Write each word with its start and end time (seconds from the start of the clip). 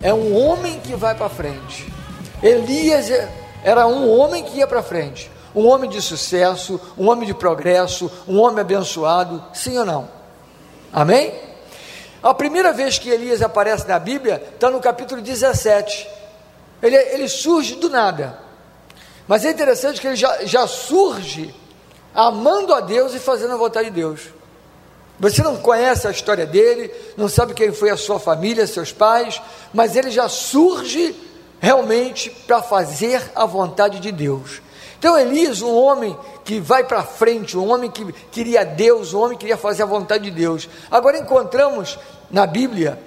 É 0.00 0.14
um 0.14 0.32
homem 0.36 0.78
que 0.78 0.94
vai 0.94 1.12
para 1.12 1.28
frente. 1.28 1.92
Elias 2.40 3.10
é, 3.10 3.28
era 3.64 3.84
um 3.88 4.08
homem 4.08 4.44
que 4.44 4.58
ia 4.58 4.66
para 4.68 4.80
frente. 4.80 5.28
Um 5.52 5.66
homem 5.66 5.90
de 5.90 6.00
sucesso, 6.00 6.80
um 6.96 7.10
homem 7.10 7.26
de 7.26 7.34
progresso, 7.34 8.08
um 8.28 8.38
homem 8.38 8.60
abençoado, 8.60 9.44
sim 9.52 9.76
ou 9.76 9.84
não? 9.84 10.08
Amém? 10.92 11.34
A 12.22 12.32
primeira 12.32 12.72
vez 12.72 12.96
que 12.96 13.10
Elias 13.10 13.42
aparece 13.42 13.88
na 13.88 13.98
Bíblia 13.98 14.40
está 14.54 14.70
no 14.70 14.78
capítulo 14.78 15.20
17. 15.20 16.08
Ele, 16.80 16.94
ele 16.94 17.28
surge 17.28 17.74
do 17.74 17.90
nada. 17.90 18.38
Mas 19.26 19.44
é 19.44 19.50
interessante 19.50 20.00
que 20.00 20.06
ele 20.06 20.14
já, 20.14 20.44
já 20.44 20.64
surge 20.68 21.52
amando 22.14 22.72
a 22.72 22.78
Deus 22.78 23.14
e 23.14 23.18
fazendo 23.18 23.54
a 23.54 23.56
vontade 23.56 23.90
de 23.90 23.96
Deus. 23.96 24.20
Você 25.20 25.42
não 25.42 25.56
conhece 25.56 26.06
a 26.06 26.10
história 26.10 26.46
dele, 26.46 26.92
não 27.16 27.28
sabe 27.28 27.52
quem 27.52 27.72
foi 27.72 27.90
a 27.90 27.96
sua 27.96 28.20
família, 28.20 28.66
seus 28.66 28.92
pais, 28.92 29.40
mas 29.74 29.96
ele 29.96 30.10
já 30.10 30.28
surge 30.28 31.14
realmente 31.60 32.30
para 32.46 32.62
fazer 32.62 33.20
a 33.34 33.44
vontade 33.44 33.98
de 33.98 34.12
Deus. 34.12 34.62
Então 34.98 35.18
Elias, 35.18 35.60
um 35.60 35.74
homem 35.74 36.16
que 36.44 36.60
vai 36.60 36.84
para 36.84 37.02
frente, 37.02 37.58
um 37.58 37.68
homem 37.70 37.90
que 37.90 38.12
queria 38.30 38.64
Deus, 38.64 39.12
um 39.12 39.20
homem 39.20 39.36
que 39.36 39.40
queria 39.40 39.56
fazer 39.56 39.82
a 39.82 39.86
vontade 39.86 40.24
de 40.24 40.30
Deus. 40.30 40.68
Agora 40.90 41.18
encontramos 41.18 41.98
na 42.30 42.46
Bíblia 42.46 42.98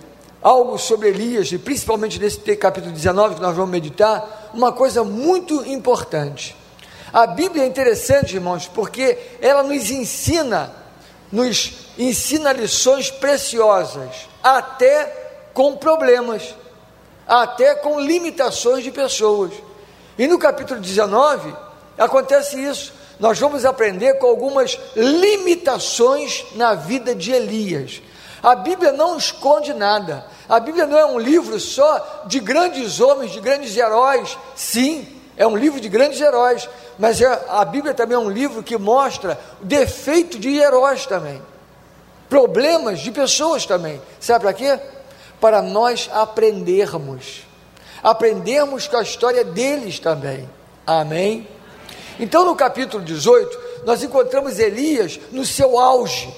algo 0.42 0.78
sobre 0.78 1.10
Elias, 1.10 1.52
e 1.52 1.58
principalmente 1.58 2.20
nesse 2.20 2.40
capítulo 2.56 2.92
19 2.94 3.36
que 3.36 3.42
nós 3.42 3.56
vamos 3.56 3.72
meditar, 3.72 4.52
uma 4.54 4.72
coisa 4.72 5.04
muito 5.04 5.66
importante. 5.66 6.58
A 7.14 7.28
Bíblia 7.28 7.64
é 7.64 7.68
interessante, 7.68 8.36
irmãos, 8.36 8.68
porque 8.68 9.18
ela 9.42 9.64
nos 9.64 9.92
ensina 9.92 10.81
nos 11.32 11.74
ensina 11.98 12.52
lições 12.52 13.10
preciosas, 13.10 14.28
até 14.44 15.06
com 15.54 15.78
problemas, 15.78 16.56
até 17.28 17.76
com 17.76 18.00
limitações 18.00 18.84
de 18.84 18.92
pessoas. 18.92 19.52
E 20.18 20.28
no 20.28 20.38
capítulo 20.38 20.80
19 20.80 21.56
acontece 21.98 22.62
isso. 22.62 22.94
Nós 23.20 23.40
vamos 23.40 23.66
aprender 23.66 24.16
com 24.16 24.28
algumas 24.28 24.78
limitações 24.96 26.44
na 26.56 26.74
vida 26.74 27.14
de 27.14 27.32
Elias. 27.32 28.02
A 28.42 28.56
Bíblia 28.56 28.92
não 28.92 29.18
esconde 29.18 29.74
nada. 29.74 30.26
A 30.50 30.60
Bíblia 30.60 30.88
não 30.88 30.98
é 30.98 31.06
um 31.06 31.20
livro 31.20 31.60
só 31.60 32.24
de 32.26 32.40
grandes 32.40 33.00
homens, 33.00 33.32
de 33.32 33.40
grandes 33.40 33.78
heróis. 33.78 34.36
Sim, 34.56 35.08
é 35.42 35.48
um 35.48 35.58
livro 35.58 35.82
de 35.82 35.90
grandes 35.90 36.22
heróis, 36.22 36.70
mas 37.00 37.20
é, 37.20 37.46
a 37.50 37.66
Bíblia 37.66 37.96
também 37.96 38.16
é 38.16 38.20
um 38.20 38.30
livro 38.30 38.62
que 38.62 38.78
mostra 38.78 39.40
o 39.60 39.66
defeito 39.66 40.38
de 40.38 40.56
heróis 40.56 41.08
também, 41.08 41.42
problemas 42.30 43.00
de 43.00 43.10
pessoas 43.10 43.66
também. 43.66 44.00
Sabe 44.20 44.44
para 44.44 44.54
quê? 44.54 44.80
Para 45.40 45.60
nós 45.60 46.08
aprendermos, 46.14 47.42
aprendermos 48.04 48.88
com 48.88 48.98
a 48.98 49.02
história 49.02 49.44
deles 49.44 49.98
também. 49.98 50.48
Amém? 50.86 51.48
Então, 52.20 52.46
no 52.46 52.56
capítulo 52.56 53.04
18, 53.04 53.84
nós 53.84 54.04
encontramos 54.04 54.60
Elias 54.60 55.20
no 55.32 55.44
seu 55.44 55.80
auge. 55.80 56.32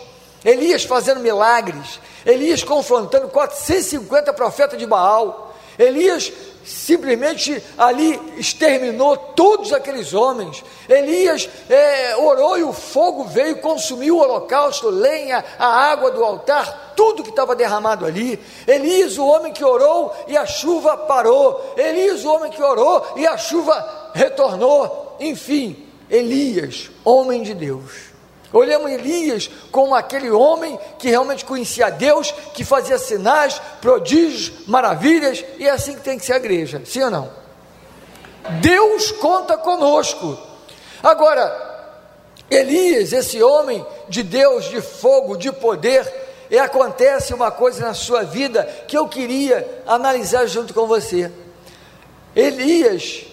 Elias 0.46 0.86
fazendo 0.86 1.20
milagres, 1.20 2.00
Elias 2.26 2.64
confrontando 2.64 3.28
450 3.28 4.32
profetas 4.32 4.80
de 4.80 4.86
Baal, 4.86 5.53
Elias 5.78 6.32
simplesmente 6.66 7.62
ali 7.78 8.20
exterminou 8.38 9.18
todos 9.18 9.74
aqueles 9.74 10.14
homens. 10.14 10.64
Elias 10.88 11.50
é, 11.70 12.16
orou 12.18 12.58
e 12.58 12.64
o 12.64 12.74
fogo 12.74 13.26
veio, 13.26 13.60
consumiu 13.60 14.18
o 14.18 14.20
holocausto, 14.22 14.90
lenha, 14.90 15.44
a 15.60 15.68
água 15.68 16.12
do 16.12 16.24
altar, 16.24 16.94
tudo 16.96 17.24
que 17.24 17.30
estava 17.30 17.56
derramado 17.56 18.06
ali. 18.06 18.40
Elias, 18.68 19.18
o 19.18 19.26
homem 19.26 19.52
que 19.52 19.64
orou 19.64 20.14
e 20.28 20.38
a 20.38 20.46
chuva 20.46 20.96
parou. 20.98 21.74
Elias, 21.78 22.24
o 22.24 22.34
homem 22.34 22.52
que 22.52 22.62
orou 22.62 23.06
e 23.16 23.28
a 23.28 23.38
chuva 23.38 24.12
retornou. 24.14 25.18
Enfim, 25.20 25.88
Elias, 26.10 26.90
homem 27.04 27.44
de 27.44 27.54
Deus 27.54 28.13
Olhamos 28.54 28.92
Elias 28.92 29.50
como 29.72 29.96
aquele 29.96 30.30
homem 30.30 30.80
que 31.00 31.10
realmente 31.10 31.44
conhecia 31.44 31.90
Deus, 31.90 32.32
que 32.54 32.64
fazia 32.64 33.00
sinais, 33.00 33.60
prodígios, 33.82 34.68
maravilhas, 34.68 35.44
e 35.58 35.68
é 35.68 35.72
assim 35.72 35.96
que 35.96 36.02
tem 36.02 36.20
que 36.20 36.26
ser 36.26 36.34
a 36.34 36.38
igreja, 36.38 36.80
sim 36.86 37.02
ou 37.02 37.10
não? 37.10 37.32
Deus 38.62 39.12
conta 39.14 39.58
conosco. 39.58 40.38
Agora, 41.02 41.74
Elias, 42.50 43.12
esse 43.12 43.42
homem 43.42 43.84
de 44.08 44.22
Deus, 44.22 44.66
de 44.66 44.82
fogo, 44.82 45.36
de 45.36 45.52
poder, 45.52 46.22
e 46.52 46.60
acontece 46.60 47.34
uma 47.34 47.50
coisa 47.50 47.88
na 47.88 47.96
sua 47.96 48.24
vida 48.24 48.64
que 48.88 48.96
eu 48.96 49.08
queria 49.08 49.82
analisar 49.88 50.46
junto 50.46 50.74
com 50.74 50.86
você. 50.86 51.32
Elias, 52.36 53.26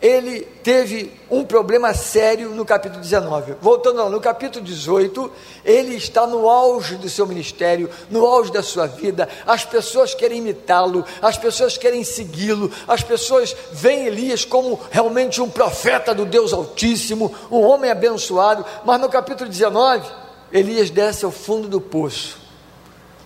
ele 0.00 0.42
teve 0.62 1.12
um 1.28 1.44
problema 1.44 1.92
sério 1.92 2.50
no 2.50 2.64
capítulo 2.64 3.00
19. 3.00 3.56
Voltando 3.60 4.08
no 4.08 4.20
capítulo 4.20 4.64
18, 4.64 5.30
ele 5.64 5.96
está 5.96 6.24
no 6.26 6.48
auge 6.48 6.96
do 6.96 7.08
seu 7.08 7.26
ministério, 7.26 7.90
no 8.08 8.24
auge 8.24 8.52
da 8.52 8.62
sua 8.62 8.86
vida. 8.86 9.28
As 9.44 9.64
pessoas 9.64 10.14
querem 10.14 10.38
imitá-lo, 10.38 11.04
as 11.20 11.36
pessoas 11.36 11.76
querem 11.76 12.04
segui-lo, 12.04 12.70
as 12.86 13.02
pessoas 13.02 13.56
veem 13.72 14.06
Elias 14.06 14.44
como 14.44 14.78
realmente 14.90 15.42
um 15.42 15.50
profeta 15.50 16.14
do 16.14 16.24
Deus 16.24 16.52
Altíssimo, 16.52 17.34
um 17.50 17.60
homem 17.62 17.90
abençoado. 17.90 18.64
Mas 18.84 19.00
no 19.00 19.08
capítulo 19.08 19.50
19, 19.50 20.08
Elias 20.52 20.90
desce 20.90 21.24
ao 21.24 21.32
fundo 21.32 21.66
do 21.66 21.80
poço. 21.80 22.38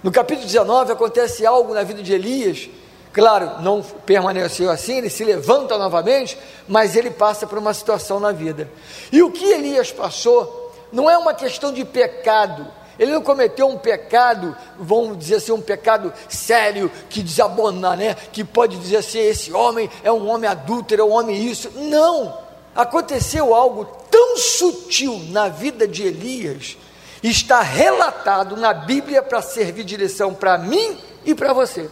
No 0.02 0.10
capítulo 0.10 0.46
19 0.46 0.92
acontece 0.92 1.44
algo 1.44 1.74
na 1.74 1.82
vida 1.82 2.02
de 2.02 2.14
Elias 2.14 2.68
Claro, 3.12 3.60
não 3.60 3.82
permaneceu 3.82 4.70
assim, 4.70 4.96
ele 4.96 5.10
se 5.10 5.22
levanta 5.22 5.76
novamente, 5.76 6.38
mas 6.66 6.96
ele 6.96 7.10
passa 7.10 7.46
por 7.46 7.58
uma 7.58 7.74
situação 7.74 8.18
na 8.18 8.32
vida. 8.32 8.70
E 9.10 9.22
o 9.22 9.30
que 9.30 9.44
Elias 9.44 9.92
passou 9.92 10.72
não 10.90 11.10
é 11.10 11.18
uma 11.18 11.34
questão 11.34 11.72
de 11.72 11.84
pecado, 11.84 12.66
ele 12.98 13.12
não 13.12 13.22
cometeu 13.22 13.68
um 13.68 13.76
pecado, 13.78 14.56
vamos 14.78 15.18
dizer 15.18 15.36
assim, 15.36 15.52
um 15.52 15.60
pecado 15.60 16.12
sério, 16.28 16.90
que 17.10 17.22
desabona, 17.22 17.96
né? 17.96 18.14
Que 18.32 18.44
pode 18.44 18.76
dizer 18.78 18.98
assim: 18.98 19.18
esse 19.18 19.52
homem 19.52 19.90
é 20.04 20.12
um 20.12 20.28
homem 20.28 20.48
adúltero, 20.48 21.02
é 21.02 21.04
um 21.04 21.12
homem 21.12 21.44
isso. 21.44 21.70
Não! 21.74 22.38
Aconteceu 22.74 23.54
algo 23.54 23.84
tão 24.10 24.38
sutil 24.38 25.20
na 25.30 25.48
vida 25.48 25.86
de 25.86 26.06
Elias, 26.06 26.78
está 27.22 27.60
relatado 27.60 28.56
na 28.56 28.72
Bíblia 28.72 29.22
para 29.22 29.42
servir 29.42 29.84
de 29.84 29.98
para 30.38 30.56
mim 30.56 30.98
e 31.24 31.34
para 31.34 31.52
você 31.52 31.90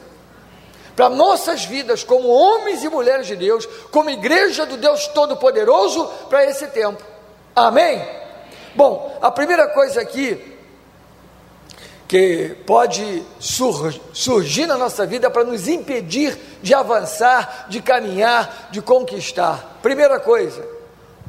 para 1.01 1.09
nossas 1.09 1.65
vidas 1.65 2.05
como 2.05 2.29
homens 2.29 2.85
e 2.85 2.89
mulheres 2.91 3.27
de 3.27 3.35
Deus, 3.35 3.65
como 3.91 4.11
igreja 4.11 4.67
do 4.67 4.77
Deus 4.77 5.07
Todo-Poderoso 5.07 6.05
para 6.29 6.45
esse 6.45 6.67
tempo. 6.67 7.03
Amém? 7.57 8.07
Bom, 8.75 9.19
a 9.23 9.31
primeira 9.31 9.69
coisa 9.69 10.03
aqui 10.03 10.59
que 12.07 12.55
pode 12.67 13.23
sur 13.39 13.99
surgir 14.13 14.67
na 14.67 14.77
nossa 14.77 15.07
vida 15.07 15.31
para 15.31 15.43
nos 15.43 15.69
impedir 15.69 16.39
de 16.61 16.75
avançar, 16.75 17.65
de 17.71 17.81
caminhar, 17.81 18.69
de 18.71 18.83
conquistar. 18.83 19.79
Primeira 19.81 20.21
coisa, 20.21 20.69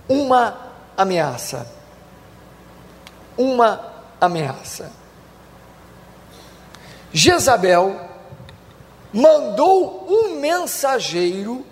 uma 0.10 0.70
ameaça. 0.98 1.66
Uma 3.38 3.90
ameaça. 4.20 4.92
Jezabel 7.14 8.11
mandou 9.14 10.08
um 10.10 10.40
mensageiro 10.40 11.66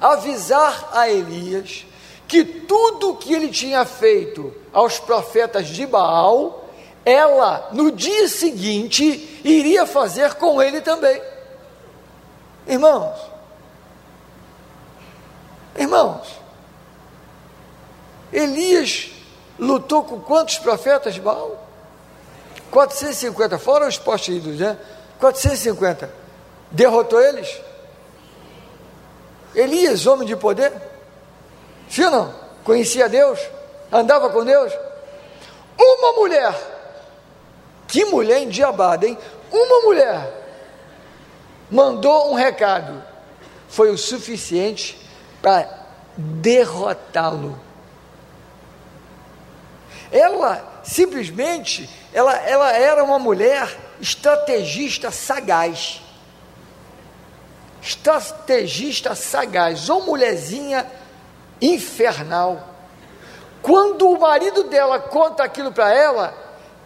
avisar 0.00 0.90
a 0.92 1.08
Elias 1.08 1.86
que 2.26 2.44
tudo 2.44 3.16
que 3.16 3.32
ele 3.32 3.48
tinha 3.48 3.84
feito 3.84 4.54
aos 4.72 4.98
profetas 4.98 5.68
de 5.68 5.86
Baal, 5.86 6.68
ela 7.04 7.68
no 7.72 7.92
dia 7.92 8.28
seguinte 8.28 9.40
iria 9.44 9.86
fazer 9.86 10.34
com 10.34 10.62
ele 10.62 10.80
também. 10.80 11.20
Irmãos, 12.66 13.18
irmãos, 15.76 16.26
Elias 18.32 19.10
lutou 19.58 20.04
com 20.04 20.20
quantos 20.20 20.58
profetas 20.58 21.14
de 21.14 21.20
Baal? 21.20 21.68
450, 22.70 23.58
fora 23.58 23.86
os 23.86 23.98
postos 23.98 24.42
né? 24.58 24.78
450 25.20 26.21
derrotou 26.72 27.20
eles? 27.20 27.60
Elias, 29.54 30.06
homem 30.06 30.26
de 30.26 30.34
poder? 30.34 30.72
Sim 31.88 32.04
ou 32.04 32.10
não? 32.10 32.34
Conhecia 32.64 33.08
Deus? 33.08 33.38
Andava 33.90 34.30
com 34.30 34.44
Deus? 34.44 34.72
Uma 35.78 36.12
mulher, 36.12 36.54
que 37.86 38.04
mulher 38.06 38.42
endiabada, 38.42 39.06
hein? 39.06 39.18
Uma 39.50 39.80
mulher 39.82 40.42
mandou 41.72 42.30
um 42.30 42.34
recado, 42.34 43.02
foi 43.66 43.90
o 43.90 43.96
suficiente 43.96 44.98
para 45.40 45.66
derrotá-lo. 46.14 47.58
Ela 50.10 50.82
simplesmente, 50.84 51.88
ela, 52.12 52.36
ela 52.36 52.70
era 52.72 53.02
uma 53.02 53.18
mulher 53.18 53.74
estrategista 53.98 55.10
sagaz. 55.10 56.01
Estrategista 57.82 59.14
sagaz, 59.14 59.88
ou 59.90 60.02
mulherzinha 60.04 60.86
infernal. 61.60 62.68
Quando 63.60 64.08
o 64.08 64.20
marido 64.20 64.64
dela 64.64 64.98
conta 64.98 65.42
aquilo 65.42 65.72
para 65.72 65.92
ela, 65.92 66.34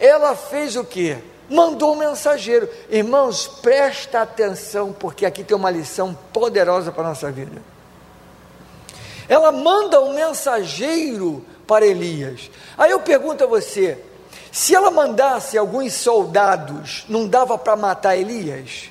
ela 0.01 0.35
fez 0.35 0.75
o 0.77 0.85
quê? 0.85 1.19
Mandou 1.49 1.93
um 1.95 1.99
mensageiro. 1.99 2.69
Irmãos, 2.91 3.47
presta 3.47 4.23
atenção, 4.23 4.93
porque 4.93 5.25
aqui 5.25 5.45
tem 5.45 5.57
uma 5.57 5.71
lição 5.71 6.17
poderosa 6.33 6.91
para 6.91 7.05
a 7.05 7.09
nossa 7.09 7.31
vida. 7.31 7.63
Ela 9.29 9.53
manda 9.53 10.01
um 10.01 10.15
mensageiro 10.15 11.45
para 11.67 11.87
Elias. 11.87 12.51
Aí 12.77 12.91
eu 12.91 13.01
pergunto 13.01 13.45
a 13.45 13.47
você: 13.47 13.99
se 14.51 14.75
ela 14.75 14.91
mandasse 14.91 15.57
alguns 15.57 15.93
soldados, 15.95 17.05
não 17.09 17.27
dava 17.27 17.57
para 17.57 17.77
matar 17.77 18.17
Elias? 18.17 18.91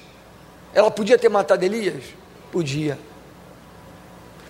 Ela 0.76 0.92
podia 0.92 1.18
ter 1.18 1.30
matado 1.30 1.64
Elias? 1.64 2.04
Podia. 2.52 3.00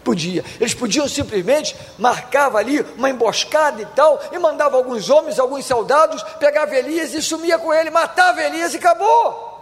Podia. 0.04 0.44
Eles 0.60 0.74
podiam 0.74 1.07
simplesmente 1.07 1.75
marcava 2.00 2.57
ali 2.57 2.81
uma 2.98 3.10
emboscada 3.10 3.81
e 3.81 3.86
tal, 3.86 4.19
e 4.31 4.39
mandava 4.39 4.75
alguns 4.75 5.10
homens, 5.10 5.39
alguns 5.39 5.66
soldados, 5.66 6.22
pegava 6.39 6.75
Elias 6.75 7.13
e 7.13 7.22
sumia 7.22 7.60
com 7.60 7.72
ele, 7.72 7.92
matava 7.92 8.42
Elias 8.42 8.74
e 8.74 8.77
acabou. 8.77 9.54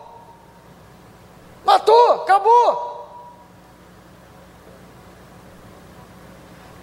Matou, 1.65 2.23
acabou. 2.23 2.93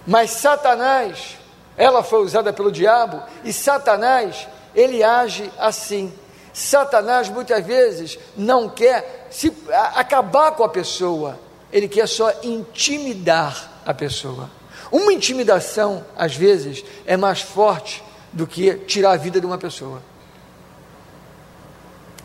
Mas 0.05 0.31
Satanás, 0.31 1.37
ela 1.75 2.03
foi 2.03 2.23
usada 2.23 2.53
pelo 2.53 2.71
diabo, 2.71 3.21
e 3.43 3.51
Satanás, 3.51 4.47
ele 4.75 5.03
age 5.03 5.51
assim. 5.57 6.13
Satanás 6.53 7.29
muitas 7.29 7.65
vezes 7.65 8.19
não 8.35 8.67
quer 8.69 9.27
se, 9.31 9.53
acabar 9.95 10.51
com 10.51 10.63
a 10.63 10.69
pessoa, 10.69 11.39
ele 11.71 11.87
quer 11.87 12.07
só 12.07 12.31
intimidar 12.43 13.81
a 13.85 13.93
pessoa. 13.93 14.49
Uma 14.91 15.13
intimidação, 15.13 16.05
às 16.17 16.35
vezes, 16.35 16.83
é 17.05 17.15
mais 17.15 17.41
forte 17.41 18.03
do 18.33 18.45
que 18.45 18.73
tirar 18.75 19.11
a 19.11 19.17
vida 19.17 19.39
de 19.39 19.45
uma 19.45 19.57
pessoa. 19.57 20.01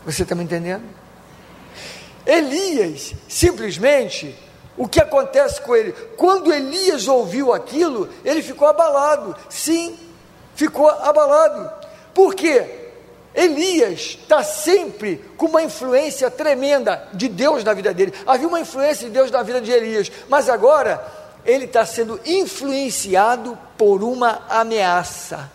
Você 0.05 0.23
está 0.23 0.35
me 0.35 0.43
entendendo? 0.43 0.83
Elias 2.25 3.13
simplesmente 3.27 4.37
o 4.77 4.87
que 4.87 5.01
acontece 5.01 5.59
com 5.61 5.75
ele? 5.75 5.91
Quando 6.15 6.53
Elias 6.53 7.07
ouviu 7.07 7.51
aquilo, 7.51 8.09
ele 8.23 8.43
ficou 8.43 8.67
abalado. 8.67 9.35
Sim, 9.49 9.97
ficou 10.55 10.87
abalado. 10.87 11.71
Por 12.13 12.35
quê? 12.35 12.76
Elias 13.37 14.17
está 14.19 14.43
sempre 14.43 15.17
com 15.37 15.45
uma 15.45 15.63
influência 15.63 16.29
tremenda 16.29 17.07
de 17.13 17.29
Deus 17.29 17.63
na 17.63 17.73
vida 17.73 17.93
dele. 17.93 18.13
Havia 18.25 18.47
uma 18.47 18.59
influência 18.59 19.07
de 19.07 19.13
Deus 19.13 19.31
na 19.31 19.43
vida 19.43 19.61
de 19.61 19.71
Elias, 19.71 20.11
mas 20.27 20.49
agora 20.49 21.05
ele 21.45 21.63
está 21.65 21.85
sendo 21.85 22.19
influenciado 22.25 23.57
por 23.77 24.03
uma 24.03 24.41
ameaça. 24.49 25.49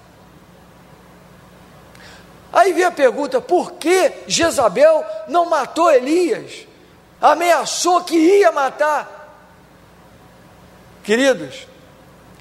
Aí 2.50 2.72
vem 2.72 2.84
a 2.84 2.90
pergunta: 2.90 3.40
por 3.40 3.72
que 3.72 4.12
Jezabel 4.26 5.04
não 5.28 5.44
matou 5.44 5.90
Elias? 5.90 6.66
ameaçou 7.22 8.02
que 8.02 8.16
ia 8.16 8.50
matar. 8.50 9.20
Queridos, 11.04 11.68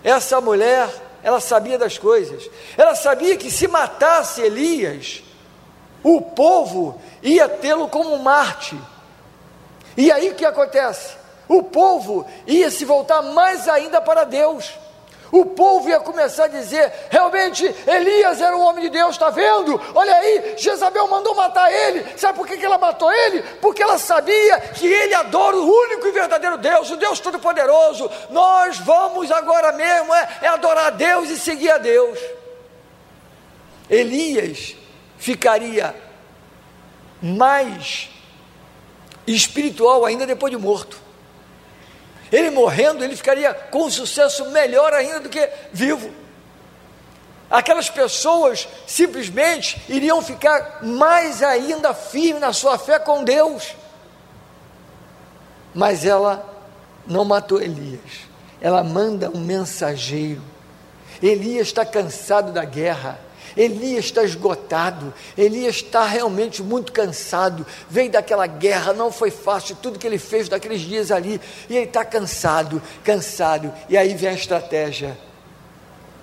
essa 0.04 0.42
mulher, 0.42 0.90
ela 1.22 1.40
sabia 1.40 1.78
das 1.78 2.00
coisas, 2.00 2.50
ela 2.76 2.96
sabia 2.96 3.38
que 3.38 3.52
se 3.52 3.68
matasse 3.68 4.42
Elias, 4.42 5.24
o 6.04 6.22
povo 6.22 7.00
ia 7.22 7.48
tê-lo 7.48 7.88
como 7.88 8.18
Marte. 8.20 8.80
E 9.96 10.12
aí 10.12 10.30
o 10.30 10.36
que 10.36 10.46
acontece? 10.46 11.16
O 11.48 11.64
povo 11.64 12.26
ia 12.48 12.72
se 12.72 12.86
voltar 12.86 13.22
mais 13.22 13.68
ainda 13.68 14.00
para 14.02 14.24
Deus 14.24 14.74
o 15.32 15.46
povo 15.46 15.90
ia 15.90 16.00
começar 16.00 16.46
a 16.46 16.50
dizer: 16.50 16.92
realmente 17.10 17.64
Elias 17.88 18.42
era 18.42 18.56
um 18.56 18.62
homem 18.62 18.84
de 18.84 18.90
Deus, 18.90 19.12
está 19.12 19.30
vendo? 19.30 19.80
Olha 19.96 20.14
aí, 20.14 20.56
Jezabel 20.58 21.08
mandou 21.08 21.34
matar 21.34 21.72
ele. 21.72 22.06
Sabe 22.18 22.38
por 22.38 22.46
que, 22.46 22.64
ela 22.64 22.78
matou 22.78 23.12
ele? 23.12 23.42
Porque 23.62 23.82
ela 23.82 23.98
sabia 23.98 24.60
que 24.60 24.86
ele 24.86 25.14
adora 25.14 25.56
o 25.56 25.66
único 25.66 26.08
e 26.08 26.12
verdadeiro 26.12 26.58
Deus, 26.58 26.92
o 26.92 26.98
Deus 26.98 27.20
Todo-Poderoso. 27.20 28.12
Nós 28.30 28.78
vamos 28.80 29.32
agora 29.32 29.72
mesmo 29.72 30.14
é, 30.14 30.30
é 30.42 30.48
adorar 30.48 30.88
a 30.88 30.90
Deus 30.90 31.30
e 31.30 31.40
seguir 31.40 31.72
a 31.72 31.78
Deus. 31.78 32.20
Elias 33.90 34.76
ficaria 35.22 35.96
mais 37.22 38.10
espiritual 39.28 40.04
ainda 40.04 40.26
depois 40.26 40.52
de 40.52 40.58
morto. 40.58 40.98
Ele 42.32 42.50
morrendo, 42.50 43.04
ele 43.04 43.16
ficaria 43.16 43.54
com 43.54 43.88
sucesso 43.92 44.50
melhor 44.50 44.92
ainda 44.94 45.20
do 45.20 45.30
que 45.30 45.48
vivo. 45.72 46.12
Aquelas 47.52 47.88
pessoas 47.88 48.68
simplesmente 48.88 49.80
iriam 49.88 50.24
ficar 50.24 50.80
mais 50.82 51.44
ainda 51.44 51.94
firmes 51.94 52.42
na 52.42 52.52
sua 52.52 52.80
fé 52.80 52.98
com 52.98 53.24
Deus. 53.24 53.76
Mas 55.72 56.04
ela 56.04 56.44
não 57.06 57.24
matou 57.24 57.62
Elias, 57.62 58.22
ela 58.60 58.84
manda 58.84 59.30
um 59.30 59.40
mensageiro. 59.40 60.42
Elias 61.22 61.68
está 61.68 61.86
cansado 61.86 62.52
da 62.52 62.66
guerra. 62.66 63.20
Elias 63.56 64.06
está 64.06 64.24
esgotado, 64.24 65.14
Elias 65.38 65.78
está 65.78 66.06
realmente 66.06 66.62
muito 66.64 66.92
cansado, 66.92 67.66
veio 67.90 68.12
daquela 68.12 68.48
guerra, 68.48 68.94
não 68.94 69.12
foi 69.12 69.32
fácil, 69.32 69.76
tudo 69.82 70.00
que 70.00 70.08
ele 70.08 70.18
fez 70.18 70.48
daqueles 70.48 70.82
dias 70.82 71.12
ali, 71.12 71.40
e 71.70 71.76
ele 71.76 71.86
está 71.86 72.06
cansado, 72.06 72.82
cansado, 73.04 73.74
e 73.90 73.98
aí 73.98 74.14
vem 74.16 74.30
a 74.30 74.34
estratégia. 74.34 75.18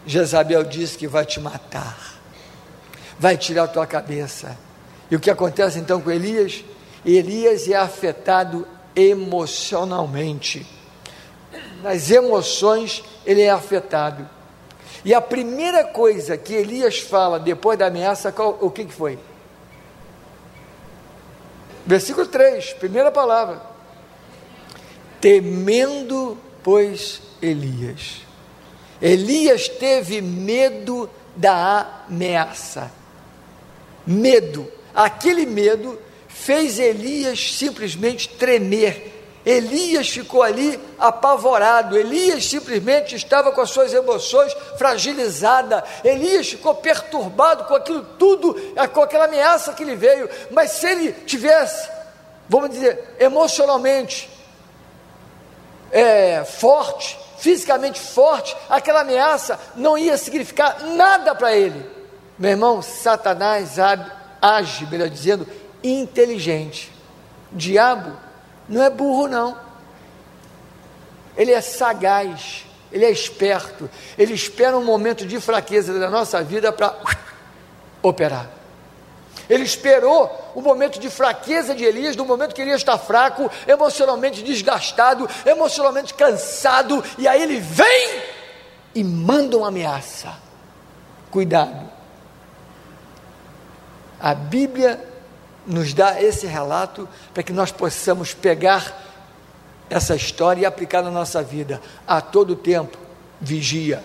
Jezabel 0.07 0.65
disse 0.65 0.97
que 0.97 1.07
vai 1.07 1.27
te 1.27 1.39
matar, 1.41 2.19
vai 3.19 3.37
tirar 3.37 3.65
a 3.65 3.69
tua 3.69 3.87
cabeça. 3.87 4.57
E 5.11 5.17
o 5.17 5.21
que 5.21 5.31
acontece 5.31 5.79
então 5.79 6.01
com 6.01 6.11
Elias? 6.11 6.65
Elias 7.05 7.69
é 7.69 7.75
afetado 7.75 8.67
emocionalmente. 8.95 10.67
Nas 11.83 12.11
emoções 12.11 13.03
ele 13.25 13.43
é 13.43 13.51
afetado. 13.51 14.29
E 15.05 15.15
a 15.15 15.21
primeira 15.21 15.85
coisa 15.85 16.37
que 16.37 16.55
Elias 16.55 16.99
fala 16.99 17.39
depois 17.39 17.79
da 17.79 17.87
ameaça, 17.87 18.33
qual, 18.33 18.59
o 18.61 18.71
que, 18.71 18.85
que 18.85 18.93
foi? 18.93 19.19
Versículo 21.87 22.27
3, 22.27 22.75
primeira 22.75 23.11
palavra. 23.11 23.63
Temendo, 25.21 26.37
pois, 26.63 27.23
Elias. 27.41 28.23
Elias 29.01 29.69
teve 29.69 30.21
medo 30.21 31.09
da 31.37 32.05
ameaça. 32.09 32.91
Medo. 34.07 34.71
Aquele 34.95 35.47
medo 35.47 35.99
fez 36.29 36.79
Elias 36.79 37.55
simplesmente 37.57 38.29
tremer 38.29 39.18
Elias 39.49 40.11
ficou 40.11 40.43
ali 40.43 40.79
apavorado, 40.99 41.97
Elias 41.97 42.45
simplesmente 42.45 43.17
estava 43.17 43.51
com 43.51 43.63
as 43.63 43.71
suas 43.71 43.95
emoções 43.95 44.55
fragilizadas, 44.77 45.83
Elias 46.05 46.51
ficou 46.51 46.75
perturbado 46.75 47.65
com 47.65 47.75
aquilo 47.75 48.03
tudo, 48.19 48.55
com 48.93 49.01
aquela 49.01 49.25
ameaça 49.25 49.73
que 49.73 49.85
lhe 49.85 49.97
veio, 49.97 50.29
mas 50.51 50.73
se 50.73 50.87
ele 50.87 51.13
tivesse, 51.25 51.89
vamos 52.47 52.69
dizer, 52.69 53.17
emocionalmente 53.19 54.29
é, 55.91 56.45
forte, 56.45 57.19
fisicamente 57.39 57.99
forte, 57.99 58.55
aquela 58.69 59.01
ameaça 59.01 59.59
não 59.75 59.97
ia 59.97 60.19
significar 60.19 60.79
nada 60.89 61.35
para 61.35 61.57
ele. 61.57 61.89
Meu 62.39 62.51
irmão, 62.51 62.83
Satanás 62.83 63.79
age, 64.43 64.85
melhor 64.91 65.09
dizendo, 65.09 65.49
inteligente. 65.83 66.93
Diabo 67.51 68.28
não 68.69 68.83
é 68.83 68.91
burro, 68.91 69.27
não. 69.27 69.57
Ele 71.37 71.53
é 71.53 71.61
sagaz, 71.61 72.65
ele 72.93 73.05
é 73.05 73.11
esperto. 73.11 73.89
Ele 74.17 74.35
espera 74.35 74.77
um 74.77 74.85
momento 74.85 75.27
de 75.27 75.41
fraqueza 75.41 75.99
da 75.99 76.11
nossa 76.11 76.43
vida 76.43 76.73
para 76.73 76.95
operar. 78.03 78.51
Ele 79.49 79.65
esperou 79.65 80.53
o 80.55 80.61
momento 80.61 80.99
de 81.01 81.09
fraqueza 81.09 81.75
de 81.75 81.83
Elias, 81.83 82.15
do 82.15 82.25
momento 82.25 82.55
que 82.55 82.61
Elias 82.61 82.81
está 82.81 82.99
fraco, 82.99 83.51
emocionalmente 83.67 84.43
desgastado, 84.43 85.29
emocionalmente 85.47 86.13
cansado, 86.13 87.03
e 87.17 87.27
aí 87.27 87.43
ele 87.43 87.59
vem 87.59 88.23
e 88.95 89.03
manda 89.03 89.57
uma 89.57 89.69
ameaça. 89.69 90.35
Cuidado. 91.31 91.89
A 94.21 94.35
Bíblia 94.35 95.01
nos 95.69 95.93
dá 95.93 96.21
esse 96.21 96.47
relato 96.47 97.07
para 97.35 97.43
que 97.43 97.53
nós 97.53 97.71
possamos 97.71 98.33
pegar 98.33 99.05
essa 99.91 100.17
história 100.17 100.63
e 100.63 100.67
aplicar 100.67 101.03
na 101.03 101.11
nossa 101.11 101.43
vida. 101.43 101.81
A 102.07 102.21
todo 102.21 102.57
tempo, 102.57 102.97
vigia. 103.39 104.03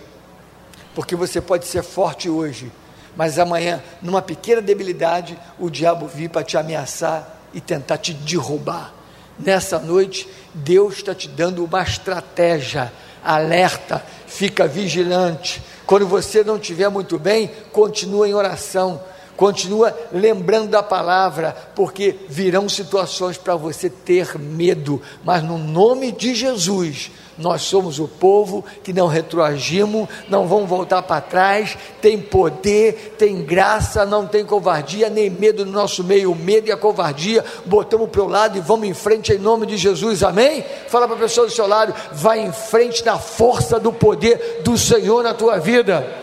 Porque 0.93 1.15
você 1.15 1.39
pode 1.39 1.65
ser 1.65 1.82
forte 1.82 2.29
hoje, 2.29 2.70
mas 3.15 3.39
amanhã, 3.39 3.82
numa 4.01 4.22
pequena 4.22 4.62
debilidade, 4.62 5.39
o 5.58 5.70
diabo 5.70 6.05
vir 6.05 6.29
para 6.29 6.43
te 6.43 6.58
ameaçar 6.58 7.39
e 7.53 7.62
tentar 7.62 7.98
te 7.98 8.13
derrubar. 8.13 8.93
Nessa 9.39 9.79
noite, 9.79 10.27
Deus 10.53 10.96
está 10.96 11.15
te 11.15 11.29
dando 11.29 11.63
uma 11.63 11.82
estratégia. 11.82 12.91
Alerta, 13.24 14.03
fica 14.27 14.67
vigilante. 14.67 15.63
Quando 15.86 16.05
você 16.05 16.43
não 16.43 16.58
estiver 16.58 16.89
muito 16.89 17.17
bem, 17.17 17.50
continua 17.72 18.27
em 18.27 18.34
oração 18.34 19.01
Continua 19.36 19.98
lembrando 20.12 20.70
da 20.70 20.84
palavra, 20.84 21.56
porque 21.75 22.16
virão 22.30 22.70
situações 22.70 23.38
para 23.38 23.56
você 23.56 23.90
ter 23.90 24.38
medo, 24.38 25.02
mas 25.24 25.44
no 25.44 25.58
nome 25.58 26.12
de 26.12 26.36
Jesus, 26.36 27.10
nós 27.38 27.63
somos 27.63 28.00
o 28.00 28.08
povo 28.08 28.63
que 28.84 28.94
não 28.94 29.08
retroagimos, 29.08 30.08
não 30.30 30.48
vamos 30.48 30.70
voltar 30.70 31.02
para 31.02 31.20
trás, 31.20 31.75
tem 32.00 32.20
poder, 32.20 33.16
tem 33.18 33.44
graça, 33.44 34.06
não 34.06 34.28
tem 34.28 34.46
covardia, 34.46 35.10
nem 35.10 35.32
medo 35.32 35.66
no 35.66 35.72
nosso 35.72 36.04
meio, 36.04 36.32
o 36.32 36.36
medo 36.36 36.68
e 36.68 36.72
a 36.72 36.78
covardia, 36.78 37.44
botamos 37.66 38.10
para 38.10 38.22
o 38.22 38.28
lado 38.28 38.58
e 38.58 38.62
vamos 38.62 38.88
em 38.88 38.94
frente 38.94 39.34
em 39.34 39.40
nome 39.40 39.66
de 39.66 39.78
Jesus, 39.78 40.22
amém? 40.22 40.63
Fala 40.88 41.08
para 41.08 41.16
a 41.18 41.20
pessoa 41.20 41.48
do 41.48 41.54
seu 41.54 41.66
lado, 41.66 41.94
vai 42.12 42.40
em 42.40 42.52
frente 42.52 43.04
na 43.04 43.18
força 43.18 43.80
do 43.80 43.92
poder 43.92 44.62
do 44.63 44.78
Senhor 44.78 45.24
na 45.24 45.34
tua 45.34 45.58
vida. 45.58 46.23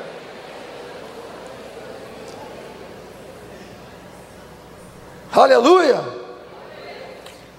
Aleluia! 5.32 6.20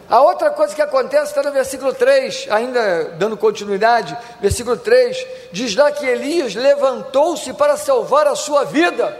A 0.10 0.22
outra 0.22 0.50
coisa 0.50 0.76
que 0.76 0.82
acontece 0.82 1.28
está 1.28 1.42
no 1.42 1.54
versículo 1.54 1.94
3, 1.94 2.48
ainda 2.52 3.06
dando 3.18 3.38
continuidade, 3.38 4.18
versículo 4.42 4.76
3, 4.76 5.26
diz 5.54 5.74
lá 5.74 5.90
que 5.90 6.06
Elias 6.06 6.54
levantou-se 6.54 7.54
para 7.54 7.78
salvar 7.78 8.28
a 8.28 8.36
sua 8.36 8.66
vida. 8.66 9.18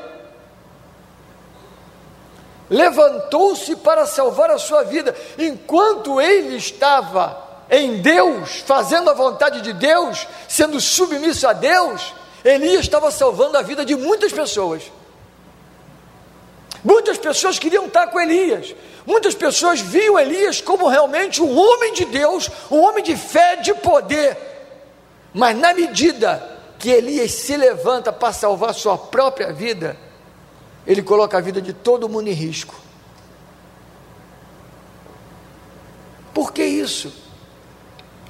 Levantou-se 2.70 3.74
para 3.78 4.06
salvar 4.06 4.52
a 4.52 4.58
sua 4.58 4.84
vida, 4.84 5.16
enquanto 5.38 6.20
ele 6.20 6.58
estava 6.58 7.42
em 7.70 8.02
Deus, 8.02 8.62
fazendo 8.66 9.10
a 9.10 9.14
vontade 9.14 9.62
de 9.62 9.72
Deus, 9.72 10.28
sendo 10.50 10.82
submisso 10.82 11.48
a 11.48 11.54
Deus, 11.54 12.14
Elias 12.44 12.82
estava 12.82 13.12
salvando 13.12 13.58
a 13.58 13.62
vida 13.62 13.86
de 13.86 13.96
muitas 13.96 14.34
pessoas. 14.34 14.84
Muitas 16.84 17.18
pessoas 17.18 17.60
queriam 17.60 17.86
estar 17.86 18.08
com 18.08 18.20
Elias. 18.20 18.76
Muitas 19.06 19.36
pessoas 19.36 19.80
viam 19.80 20.18
Elias 20.18 20.62
como 20.62 20.88
realmente 20.88 21.42
um 21.42 21.58
homem 21.58 21.94
de 21.94 22.06
Deus, 22.06 22.50
um 22.70 22.80
homem 22.80 23.04
de 23.04 23.16
fé, 23.16 23.58
de 23.58 23.74
poder. 23.74 24.38
Mas 25.34 25.58
na 25.58 25.74
medida 25.74 26.60
que 26.80 26.90
Elias 26.90 27.32
se 27.32 27.56
levanta 27.56 28.12
para 28.12 28.34
salvar 28.34 28.74
sua 28.74 28.98
própria 28.98 29.54
vida, 29.54 29.96
ele 30.86 31.04
coloca 31.04 31.38
a 31.38 31.42
vida 31.42 31.62
de 31.62 31.74
todo 31.74 32.10
mundo 32.10 32.28
em 32.28 32.34
risco. 32.34 32.76
Por 36.34 36.52
que 36.52 36.64
isso? 36.64 37.14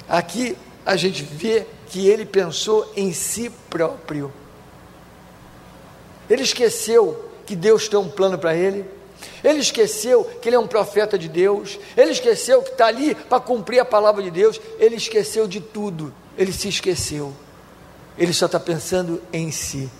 Aqui 0.08 0.56
a 0.84 0.96
gente 0.96 1.22
vê 1.22 1.66
que 1.88 2.06
ele 2.06 2.26
pensou 2.26 2.90
em 2.94 3.12
si 3.12 3.48
próprio. 3.70 4.32
Ele 6.28 6.42
esqueceu 6.42 7.31
que 7.46 7.56
Deus 7.56 7.88
tem 7.88 7.98
um 7.98 8.08
plano 8.08 8.38
para 8.38 8.54
ele. 8.54 8.84
Ele 9.42 9.58
esqueceu 9.58 10.24
que 10.40 10.48
ele 10.48 10.56
é 10.56 10.58
um 10.58 10.66
profeta 10.66 11.18
de 11.18 11.28
Deus. 11.28 11.78
Ele 11.96 12.12
esqueceu 12.12 12.62
que 12.62 12.70
está 12.70 12.86
ali 12.86 13.14
para 13.14 13.40
cumprir 13.40 13.80
a 13.80 13.84
palavra 13.84 14.22
de 14.22 14.30
Deus. 14.30 14.60
Ele 14.78 14.96
esqueceu 14.96 15.46
de 15.46 15.60
tudo. 15.60 16.12
Ele 16.36 16.52
se 16.52 16.68
esqueceu. 16.68 17.32
Ele 18.16 18.32
só 18.32 18.46
está 18.46 18.60
pensando 18.60 19.22
em 19.32 19.50
si. 19.50 19.90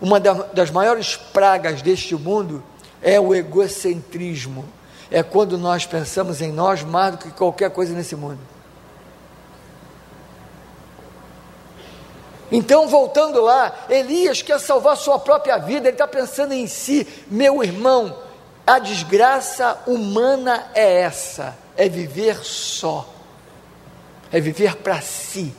Uma 0.00 0.18
das 0.18 0.70
maiores 0.70 1.16
pragas 1.16 1.82
deste 1.82 2.14
mundo 2.14 2.62
é 3.02 3.20
o 3.20 3.34
egocentrismo. 3.34 4.64
É 5.10 5.22
quando 5.22 5.58
nós 5.58 5.86
pensamos 5.86 6.40
em 6.40 6.52
nós 6.52 6.82
mais 6.82 7.12
do 7.12 7.18
que 7.18 7.30
qualquer 7.30 7.70
coisa 7.70 7.92
nesse 7.92 8.16
mundo. 8.16 8.38
Então, 12.50 12.88
voltando 12.88 13.40
lá, 13.40 13.86
Elias 13.88 14.42
quer 14.42 14.58
salvar 14.58 14.96
sua 14.96 15.18
própria 15.18 15.56
vida, 15.58 15.88
ele 15.88 15.94
está 15.94 16.08
pensando 16.08 16.52
em 16.52 16.66
si, 16.66 17.06
meu 17.30 17.62
irmão, 17.62 18.16
a 18.66 18.78
desgraça 18.78 19.78
humana 19.86 20.68
é 20.74 21.02
essa: 21.02 21.56
é 21.76 21.88
viver 21.88 22.36
só, 22.44 23.08
é 24.32 24.40
viver 24.40 24.76
para 24.76 25.00
si. 25.00 25.54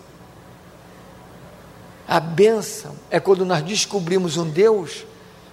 A 2.07 2.19
bênção 2.19 2.93
é 3.09 3.21
quando 3.21 3.45
nós 3.45 3.61
descobrimos 3.63 4.35
um 4.35 4.49
Deus 4.49 5.05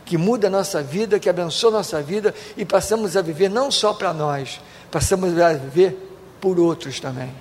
que 0.04 0.18
muda 0.18 0.48
a 0.48 0.50
nossa 0.50 0.82
vida, 0.82 1.20
que 1.20 1.28
abençoa 1.28 1.70
a 1.70 1.74
nossa 1.74 2.02
vida 2.02 2.34
e 2.56 2.64
passamos 2.64 3.16
a 3.16 3.22
viver 3.22 3.48
não 3.48 3.70
só 3.70 3.92
para 3.92 4.12
nós, 4.12 4.60
passamos 4.90 5.38
a 5.38 5.52
viver 5.52 5.96
por 6.40 6.58
outros 6.58 6.98
também. 6.98 7.32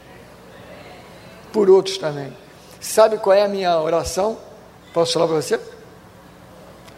Por 1.52 1.70
outros 1.70 1.98
também. 1.98 2.32
Sabe 2.88 3.18
qual 3.18 3.36
é 3.36 3.44
a 3.44 3.50
minha 3.50 3.78
oração? 3.82 4.38
Posso 4.94 5.14
falar 5.14 5.28
para 5.28 5.36
você? 5.36 5.60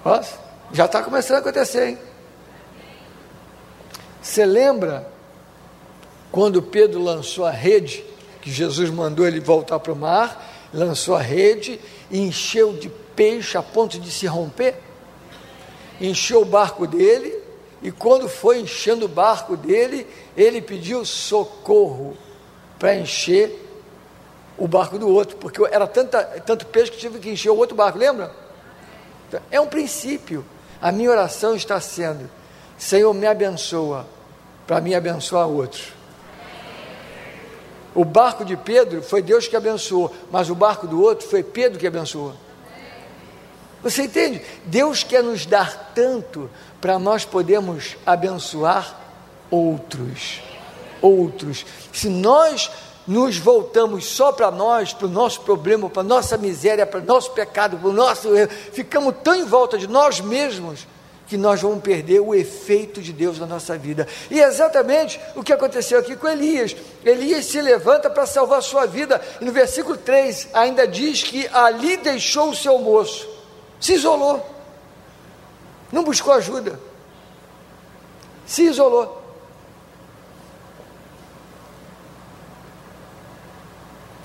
Posso? 0.04 0.38
Já 0.72 0.86
está 0.86 1.02
começando 1.02 1.38
a 1.38 1.40
acontecer, 1.40 1.90
hein? 1.90 1.98
Você 4.22 4.46
lembra 4.46 5.12
quando 6.32 6.62
Pedro 6.62 7.02
lançou 7.02 7.44
a 7.44 7.50
rede, 7.50 8.06
que 8.40 8.52
Jesus 8.52 8.92
mandou 8.92 9.28
ele 9.28 9.40
voltar 9.40 9.80
para 9.80 9.92
o 9.92 9.96
mar, 9.96 10.70
lançou 10.72 11.16
a 11.16 11.22
rede 11.22 11.82
e 12.12 12.20
encheu 12.20 12.74
de 12.74 12.88
peixe 13.16 13.58
a 13.58 13.64
ponto 13.64 14.00
de 14.00 14.12
se 14.12 14.28
romper? 14.28 14.76
Encheu 16.00 16.44
o 16.44 16.46
barco 16.46 16.86
dele, 16.86 17.36
e 17.82 17.92
quando 17.92 18.30
foi 18.30 18.60
enchendo 18.60 19.06
o 19.06 19.10
barco 19.10 19.58
dele, 19.58 20.06
ele 20.38 20.62
pediu 20.62 21.04
socorro 21.04 22.16
para 22.78 22.96
encher 22.96 23.69
o 24.60 24.68
barco 24.68 25.00
do 25.00 25.08
outro, 25.08 25.38
porque 25.38 25.62
era 25.72 25.88
tanta, 25.88 26.24
tanto 26.46 26.66
peixe 26.66 26.92
que 26.92 26.98
tive 26.98 27.20
que 27.20 27.30
encher 27.30 27.50
o 27.50 27.58
outro 27.58 27.76
barco, 27.76 27.98
lembra? 27.98 28.32
É 29.50 29.60
um 29.60 29.68
princípio. 29.68 30.46
A 30.82 30.92
minha 30.92 31.10
oração 31.10 31.56
está 31.56 31.80
sendo: 31.80 32.30
Senhor, 32.78 33.14
me 33.14 33.26
abençoa, 33.26 34.06
para 34.68 34.82
me 34.82 34.94
abençoar 34.94 35.48
outros. 35.48 35.94
O 37.96 38.06
barco 38.06 38.46
de 38.46 38.56
Pedro 38.56 39.02
foi 39.02 39.22
Deus 39.22 39.48
que 39.48 39.56
abençoou, 39.56 40.14
mas 40.32 40.50
o 40.50 40.56
barco 40.56 40.88
do 40.88 41.02
outro 41.02 41.28
foi 41.28 41.42
Pedro 41.42 41.80
que 41.80 41.88
abençoou. 41.88 42.34
Você 43.82 44.04
entende? 44.04 44.42
Deus 44.66 45.04
quer 45.04 45.24
nos 45.24 45.46
dar 45.46 45.92
tanto 45.96 46.50
para 46.82 47.00
nós 47.00 47.24
podermos 47.26 47.98
abençoar 48.06 48.98
outros. 49.50 50.42
Outros. 51.02 51.66
Se 51.94 52.10
nós 52.10 52.70
nos 53.10 53.40
voltamos 53.40 54.06
só 54.06 54.32
para 54.32 54.52
nós, 54.52 54.94
para 54.94 55.08
o 55.08 55.10
nosso 55.10 55.42
problema, 55.42 55.90
para 55.90 56.04
a 56.04 56.06
nossa 56.06 56.38
miséria, 56.38 56.86
para 56.86 57.00
o 57.00 57.04
nosso 57.04 57.32
pecado, 57.32 57.76
para 57.76 57.90
o 57.90 57.92
nosso 57.92 58.36
erro, 58.36 58.52
ficamos 58.72 59.16
tão 59.24 59.34
em 59.34 59.46
volta 59.46 59.80
de 59.80 59.88
nós 59.88 60.22
mesmos 60.22 60.86
que 61.26 61.36
nós 61.36 61.60
vamos 61.60 61.82
perder 61.82 62.20
o 62.20 62.36
efeito 62.36 63.02
de 63.02 63.12
Deus 63.12 63.40
na 63.40 63.48
nossa 63.48 63.76
vida. 63.76 64.08
E 64.30 64.40
é 64.40 64.46
exatamente 64.46 65.20
o 65.36 65.44
que 65.44 65.52
aconteceu 65.52 65.98
aqui 65.98 66.16
com 66.16 66.28
Elias. 66.28 66.76
Elias 67.04 67.46
se 67.46 67.60
levanta 67.60 68.12
para 68.12 68.28
salvar 68.28 68.62
sua 68.62 68.86
vida, 68.86 69.20
e 69.42 69.46
no 69.46 69.52
versículo 69.52 69.98
3 69.98 70.50
ainda 70.54 70.88
diz 70.88 71.24
que 71.24 71.48
ali 71.48 71.98
deixou 71.98 72.52
o 72.52 72.56
seu 72.56 72.78
moço, 72.78 73.28
se 73.80 73.94
isolou, 73.94 74.48
não 75.92 76.04
buscou 76.04 76.34
ajuda, 76.34 76.80
se 78.46 78.66
isolou. 78.66 79.19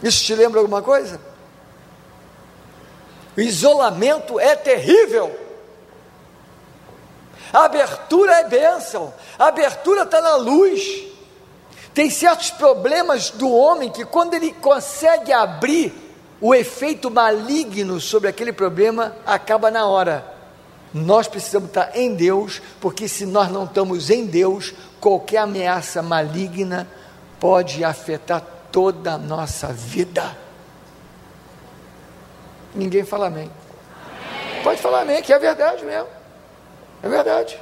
Isso 0.04 0.22
te 0.22 0.34
lembra 0.34 0.60
alguma 0.60 0.82
coisa? 0.82 1.18
O 3.34 3.40
isolamento 3.40 4.38
é 4.38 4.54
terrível. 4.54 5.34
A 7.50 7.64
abertura 7.64 8.40
é 8.40 8.44
bênção. 8.46 9.14
A 9.38 9.46
abertura 9.46 10.02
está 10.02 10.20
na 10.20 10.36
luz. 10.36 11.04
Tem 11.94 12.10
certos 12.10 12.50
problemas 12.50 13.30
do 13.30 13.50
homem 13.50 13.90
que, 13.90 14.04
quando 14.04 14.34
ele 14.34 14.52
consegue 14.52 15.32
abrir, 15.32 15.94
o 16.38 16.54
efeito 16.54 17.10
maligno 17.10 17.98
sobre 17.98 18.28
aquele 18.28 18.52
problema 18.52 19.16
acaba 19.24 19.70
na 19.70 19.86
hora. 19.86 20.34
Nós 20.92 21.26
precisamos 21.26 21.68
estar 21.68 21.96
em 21.96 22.14
Deus, 22.14 22.60
porque 22.78 23.08
se 23.08 23.24
nós 23.24 23.50
não 23.50 23.64
estamos 23.64 24.10
em 24.10 24.26
Deus, 24.26 24.74
qualquer 25.00 25.38
ameaça 25.38 26.02
maligna 26.02 26.86
pode 27.40 27.82
afetar 27.82 28.53
toda 28.74 29.12
a 29.12 29.18
nossa 29.18 29.68
vida. 29.68 30.36
Ninguém 32.74 33.04
fala 33.04 33.28
amém. 33.28 33.48
amém. 33.48 34.62
Pode 34.64 34.82
falar 34.82 35.02
amém, 35.02 35.22
que 35.22 35.32
é 35.32 35.38
verdade 35.38 35.84
mesmo. 35.84 36.08
É 37.00 37.08
verdade. 37.08 37.56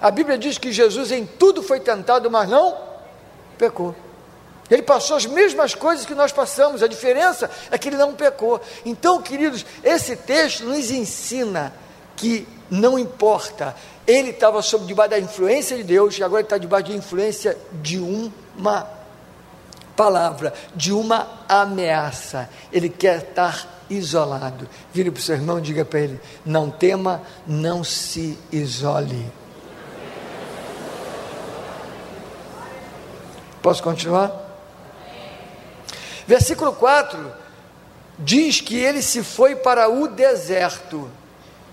A 0.00 0.10
Bíblia 0.10 0.36
diz 0.36 0.58
que 0.58 0.72
Jesus 0.72 1.12
em 1.12 1.24
tudo 1.24 1.62
foi 1.62 1.78
tentado, 1.78 2.28
mas 2.28 2.48
não 2.48 2.76
pecou. 3.56 3.94
Ele 4.68 4.82
passou 4.82 5.16
as 5.16 5.24
mesmas 5.24 5.76
coisas 5.76 6.04
que 6.04 6.16
nós 6.16 6.32
passamos, 6.32 6.82
a 6.82 6.88
diferença 6.88 7.48
é 7.70 7.78
que 7.78 7.88
ele 7.88 7.96
não 7.96 8.12
pecou. 8.14 8.60
Então, 8.84 9.22
queridos, 9.22 9.64
esse 9.84 10.16
texto 10.16 10.64
nos 10.64 10.90
ensina 10.90 11.72
que 12.16 12.48
não 12.68 12.98
importa, 12.98 13.76
ele 14.04 14.30
estava 14.30 14.60
sob 14.62 14.84
debaixo 14.84 15.10
da 15.10 15.18
influência 15.20 15.76
de 15.76 15.84
Deus 15.84 16.18
e 16.18 16.24
agora 16.24 16.42
está 16.42 16.58
debaixo 16.58 16.88
da 16.88 16.96
influência 16.96 17.56
de 17.80 18.00
uma 18.00 18.99
palavra, 19.96 20.52
de 20.74 20.92
uma 20.92 21.28
ameaça. 21.48 22.48
Ele 22.72 22.88
quer 22.88 23.18
estar 23.18 23.84
isolado. 23.90 24.68
Vire 24.92 25.10
para 25.10 25.18
o 25.18 25.22
seu 25.22 25.34
irmão 25.34 25.58
e 25.58 25.62
diga 25.62 25.84
para 25.84 26.00
ele: 26.00 26.20
não 26.44 26.70
tema, 26.70 27.22
não 27.46 27.82
se 27.82 28.38
isole. 28.52 29.30
Posso 33.62 33.82
continuar? 33.82 34.48
Versículo 36.26 36.72
4 36.72 37.32
diz 38.18 38.60
que 38.60 38.76
ele 38.78 39.02
se 39.02 39.22
foi 39.22 39.56
para 39.56 39.88
o 39.88 40.08
deserto. 40.08 41.10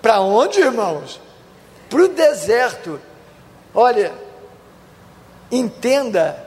Para 0.01 0.19
onde, 0.21 0.59
irmãos? 0.59 1.19
Para 1.89 2.03
o 2.03 2.07
deserto. 2.07 2.99
Olha, 3.73 4.13
entenda 5.51 6.46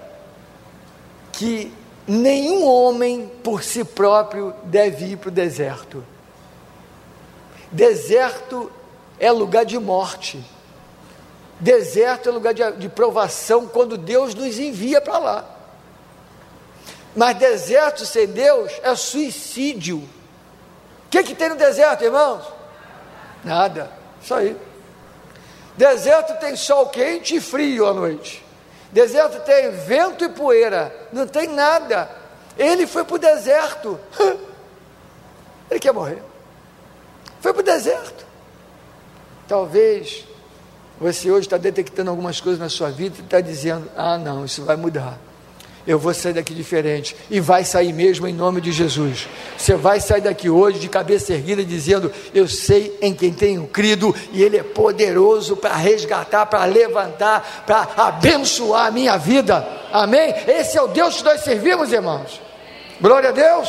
que 1.32 1.72
nenhum 2.06 2.64
homem 2.64 3.30
por 3.42 3.62
si 3.62 3.84
próprio 3.84 4.54
deve 4.64 5.06
ir 5.06 5.16
para 5.16 5.28
o 5.28 5.32
deserto. 5.32 6.04
Deserto 7.70 8.70
é 9.18 9.30
lugar 9.30 9.64
de 9.64 9.78
morte. 9.78 10.44
Deserto 11.60 12.28
é 12.28 12.32
lugar 12.32 12.54
de, 12.54 12.72
de 12.72 12.88
provação 12.88 13.66
quando 13.66 13.96
Deus 13.96 14.34
nos 14.34 14.58
envia 14.58 15.00
para 15.00 15.18
lá. 15.18 15.44
Mas 17.14 17.37
deserto 17.37 18.06
sem 18.06 18.26
Deus 18.26 18.72
é 18.82 18.94
suicídio. 18.94 19.99
O 19.99 21.10
que, 21.10 21.22
que 21.22 21.34
tem 21.34 21.49
no 21.49 21.56
deserto, 21.56 22.04
irmãos? 22.04 22.44
Nada, 23.44 23.90
isso 24.22 24.34
aí. 24.34 24.56
Deserto 25.76 26.38
tem 26.40 26.56
sol 26.56 26.87
quente 26.88 27.37
e 27.37 27.40
frio 27.40 27.87
à 27.87 27.94
noite. 27.94 28.44
Deserto 28.92 29.40
tem 29.44 29.70
vento 29.70 30.25
e 30.25 30.28
poeira, 30.28 30.94
não 31.12 31.26
tem 31.26 31.49
nada. 31.49 32.11
Ele 32.59 32.87
foi 32.87 33.04
para 33.04 33.14
o 33.14 33.18
deserto. 33.18 34.00
Ele 35.70 35.80
quer 35.80 35.92
morrer. 35.92 36.23
Foi 37.40 37.52
para 37.52 37.61
o 37.61 37.64
deserto. 37.64 38.26
Talvez 39.47 40.26
você 40.99 41.30
hoje 41.30 41.47
está 41.47 41.56
detectando 41.56 42.11
algumas 42.11 42.40
coisas 42.40 42.61
na 42.61 42.68
sua 42.68 42.90
vida 42.90 43.16
e 43.18 43.25
está 43.25 43.40
dizendo: 43.40 43.88
ah, 43.97 44.18
não, 44.18 44.44
isso 44.44 44.64
vai 44.64 44.76
mudar 44.76 45.18
eu 45.87 45.99
vou 45.99 46.12
sair 46.12 46.34
daqui 46.34 46.54
diferente. 46.54 47.16
E 47.30 47.40
vai 47.40 47.64
sair 47.64 47.92
mesmo 47.92 48.26
em 48.26 48.32
nome 48.32 48.60
de 48.60 48.72
Jesus. 48.72 49.28
Você 49.56 49.75
vai 49.75 50.00
sair 50.00 50.20
daqui 50.20 50.49
hoje 50.50 50.78
de 50.78 50.88
cabeça 50.88 51.32
erguida 51.32 51.64
dizendo: 51.64 52.12
Eu 52.34 52.46
sei 52.46 52.96
em 53.00 53.14
quem 53.14 53.32
tenho 53.32 53.66
crido 53.66 54.14
e 54.32 54.42
Ele 54.42 54.58
é 54.58 54.62
poderoso 54.62 55.56
para 55.56 55.75
resgatar, 55.75 56.46
para 56.46 56.64
levantar, 56.64 57.64
para 57.66 57.88
abençoar 57.96 58.87
a 58.87 58.90
minha 58.90 59.16
vida. 59.16 59.66
Amém? 59.92 60.34
Esse 60.46 60.76
é 60.76 60.82
o 60.82 60.88
Deus 60.88 61.16
que 61.16 61.25
nós 61.25 61.40
servimos, 61.40 61.92
irmãos. 61.92 62.40
Glória 63.00 63.30
a 63.30 63.32
Deus. 63.32 63.68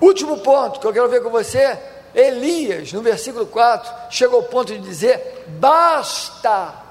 Último 0.00 0.38
ponto 0.38 0.80
que 0.80 0.86
eu 0.86 0.92
quero 0.92 1.08
ver 1.08 1.22
com 1.22 1.30
você. 1.30 1.78
Elias, 2.14 2.92
no 2.92 3.02
versículo 3.02 3.44
4, 3.46 3.92
chegou 4.10 4.40
ao 4.40 4.46
ponto 4.46 4.72
de 4.72 4.78
dizer: 4.78 5.44
basta 5.58 6.83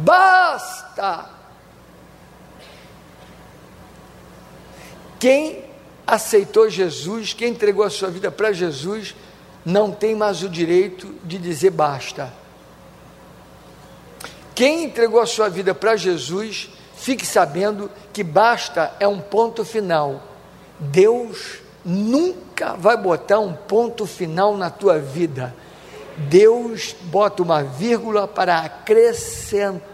Basta! 0.00 1.28
Quem 5.18 5.64
aceitou 6.06 6.70
Jesus, 6.70 7.34
quem 7.34 7.50
entregou 7.50 7.84
a 7.84 7.90
sua 7.90 8.08
vida 8.08 8.30
para 8.30 8.50
Jesus, 8.52 9.14
não 9.64 9.92
tem 9.92 10.16
mais 10.16 10.42
o 10.42 10.48
direito 10.48 11.14
de 11.22 11.36
dizer 11.36 11.70
basta. 11.70 12.32
Quem 14.54 14.84
entregou 14.84 15.20
a 15.20 15.26
sua 15.26 15.50
vida 15.50 15.74
para 15.74 15.96
Jesus, 15.96 16.70
fique 16.96 17.26
sabendo 17.26 17.90
que 18.12 18.24
basta 18.24 18.94
é 18.98 19.06
um 19.06 19.20
ponto 19.20 19.64
final. 19.66 20.22
Deus 20.78 21.58
nunca 21.84 22.72
vai 22.72 22.96
botar 22.96 23.38
um 23.38 23.52
ponto 23.52 24.06
final 24.06 24.56
na 24.56 24.70
tua 24.70 24.98
vida. 24.98 25.54
Deus 26.16 26.96
bota 27.02 27.42
uma 27.42 27.62
vírgula 27.62 28.26
para 28.26 28.60
acrescentar 28.60 29.89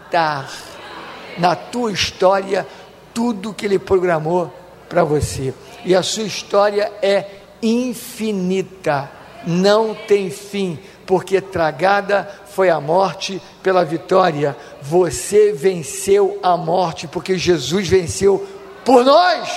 na 1.37 1.55
tua 1.55 1.91
história 1.91 2.67
tudo 3.13 3.53
que 3.53 3.65
Ele 3.65 3.79
programou 3.79 4.53
para 4.87 5.03
você. 5.03 5.53
E 5.83 5.95
a 5.95 6.03
sua 6.03 6.23
história 6.23 6.91
é 7.01 7.25
infinita, 7.61 9.09
não 9.45 9.93
tem 9.93 10.29
fim, 10.29 10.79
porque 11.05 11.41
tragada 11.41 12.29
foi 12.47 12.69
a 12.69 12.79
morte 12.79 13.41
pela 13.63 13.85
vitória. 13.85 14.55
Você 14.81 15.51
venceu 15.53 16.39
a 16.43 16.57
morte, 16.57 17.07
porque 17.07 17.37
Jesus 17.37 17.87
venceu 17.87 18.45
por 18.83 19.03
nós. 19.03 19.49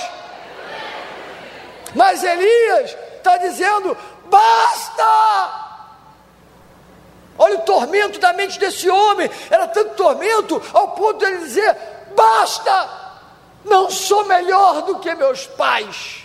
Mas 1.93 2.23
Elias 2.23 2.95
está 3.17 3.37
dizendo: 3.37 3.95
basta! 4.29 5.60
Olha 7.41 7.57
o 7.57 7.61
tormento 7.61 8.19
da 8.19 8.33
mente 8.33 8.59
desse 8.59 8.87
homem. 8.87 9.27
Era 9.49 9.67
tanto 9.67 9.95
tormento 9.95 10.61
ao 10.71 10.89
ponto 10.89 11.17
de 11.17 11.25
ele 11.25 11.39
dizer: 11.39 11.75
basta, 12.15 12.87
não 13.65 13.89
sou 13.89 14.25
melhor 14.25 14.83
do 14.83 14.99
que 14.99 15.15
meus 15.15 15.47
pais. 15.47 16.23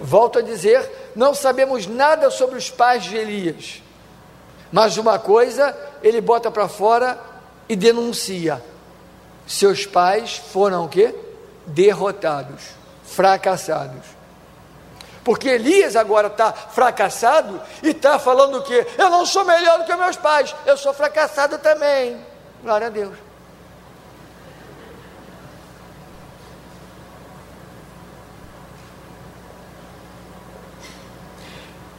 Volto 0.00 0.38
a 0.38 0.42
dizer: 0.42 1.12
não 1.14 1.34
sabemos 1.34 1.86
nada 1.86 2.30
sobre 2.30 2.56
os 2.56 2.70
pais 2.70 3.04
de 3.04 3.14
Elias, 3.14 3.82
mas 4.72 4.96
uma 4.96 5.18
coisa 5.18 5.76
ele 6.02 6.22
bota 6.22 6.50
para 6.50 6.66
fora 6.66 7.20
e 7.68 7.76
denuncia: 7.76 8.64
seus 9.46 9.84
pais 9.84 10.38
foram 10.38 10.86
o 10.86 10.88
quê? 10.88 11.14
Derrotados, 11.66 12.70
fracassados. 13.04 14.19
Porque 15.22 15.48
Elias 15.48 15.96
agora 15.96 16.28
está 16.28 16.52
fracassado 16.52 17.60
e 17.82 17.90
está 17.90 18.18
falando 18.18 18.58
o 18.58 18.62
quê? 18.62 18.86
Eu 18.96 19.10
não 19.10 19.26
sou 19.26 19.44
melhor 19.44 19.78
do 19.78 19.84
que 19.84 19.94
meus 19.94 20.16
pais, 20.16 20.54
eu 20.64 20.76
sou 20.76 20.94
fracassado 20.94 21.58
também. 21.58 22.18
Glória 22.62 22.86
a 22.86 22.90
Deus. 22.90 23.16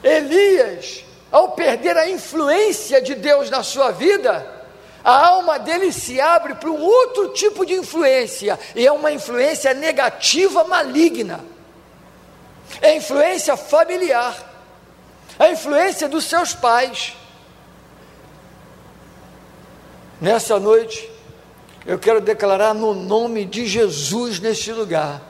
Elias, 0.04 1.06
ao 1.32 1.52
perder 1.52 1.96
a 1.96 2.10
influência 2.10 3.00
de 3.00 3.14
Deus 3.14 3.52
na 3.52 3.62
sua 3.62 3.92
vida, 3.92 4.62
a 5.04 5.28
alma 5.28 5.60
dele 5.60 5.94
se 5.94 6.20
abre 6.20 6.56
para 6.56 6.72
um 6.72 6.82
outro 6.82 7.30
tipo 7.30 7.64
de 7.64 7.74
influência, 7.76 8.60
e 8.76 8.86
é 8.86 8.92
uma 8.92 9.12
influência 9.12 9.76
negativa 9.76 10.64
maligna 10.64 11.51
é 12.82 12.90
a 12.90 12.96
influência 12.96 13.58
familiar, 13.58 14.36
a 15.40 15.50
influência 15.50 16.08
dos 16.08 16.26
seus 16.26 16.54
pais. 16.54 17.16
Nessa 20.20 20.60
noite, 20.60 21.10
eu 21.86 21.98
quero 21.98 22.22
declarar 22.22 22.76
no 22.76 22.94
nome 22.94 23.44
de 23.44 23.66
Jesus 23.66 24.40
neste 24.40 24.72
lugar, 24.72 25.22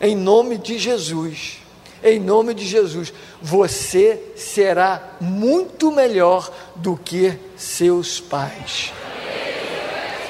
em 0.00 0.16
nome 0.16 0.56
de 0.56 0.78
Jesus, 0.78 1.58
em 2.02 2.18
nome 2.20 2.54
de 2.54 2.66
Jesus, 2.66 3.12
você 3.40 4.32
será 4.36 5.16
muito 5.20 5.90
melhor 5.90 6.50
do 6.74 6.96
que 6.96 7.38
seus 7.56 8.20
pais. 8.20 8.92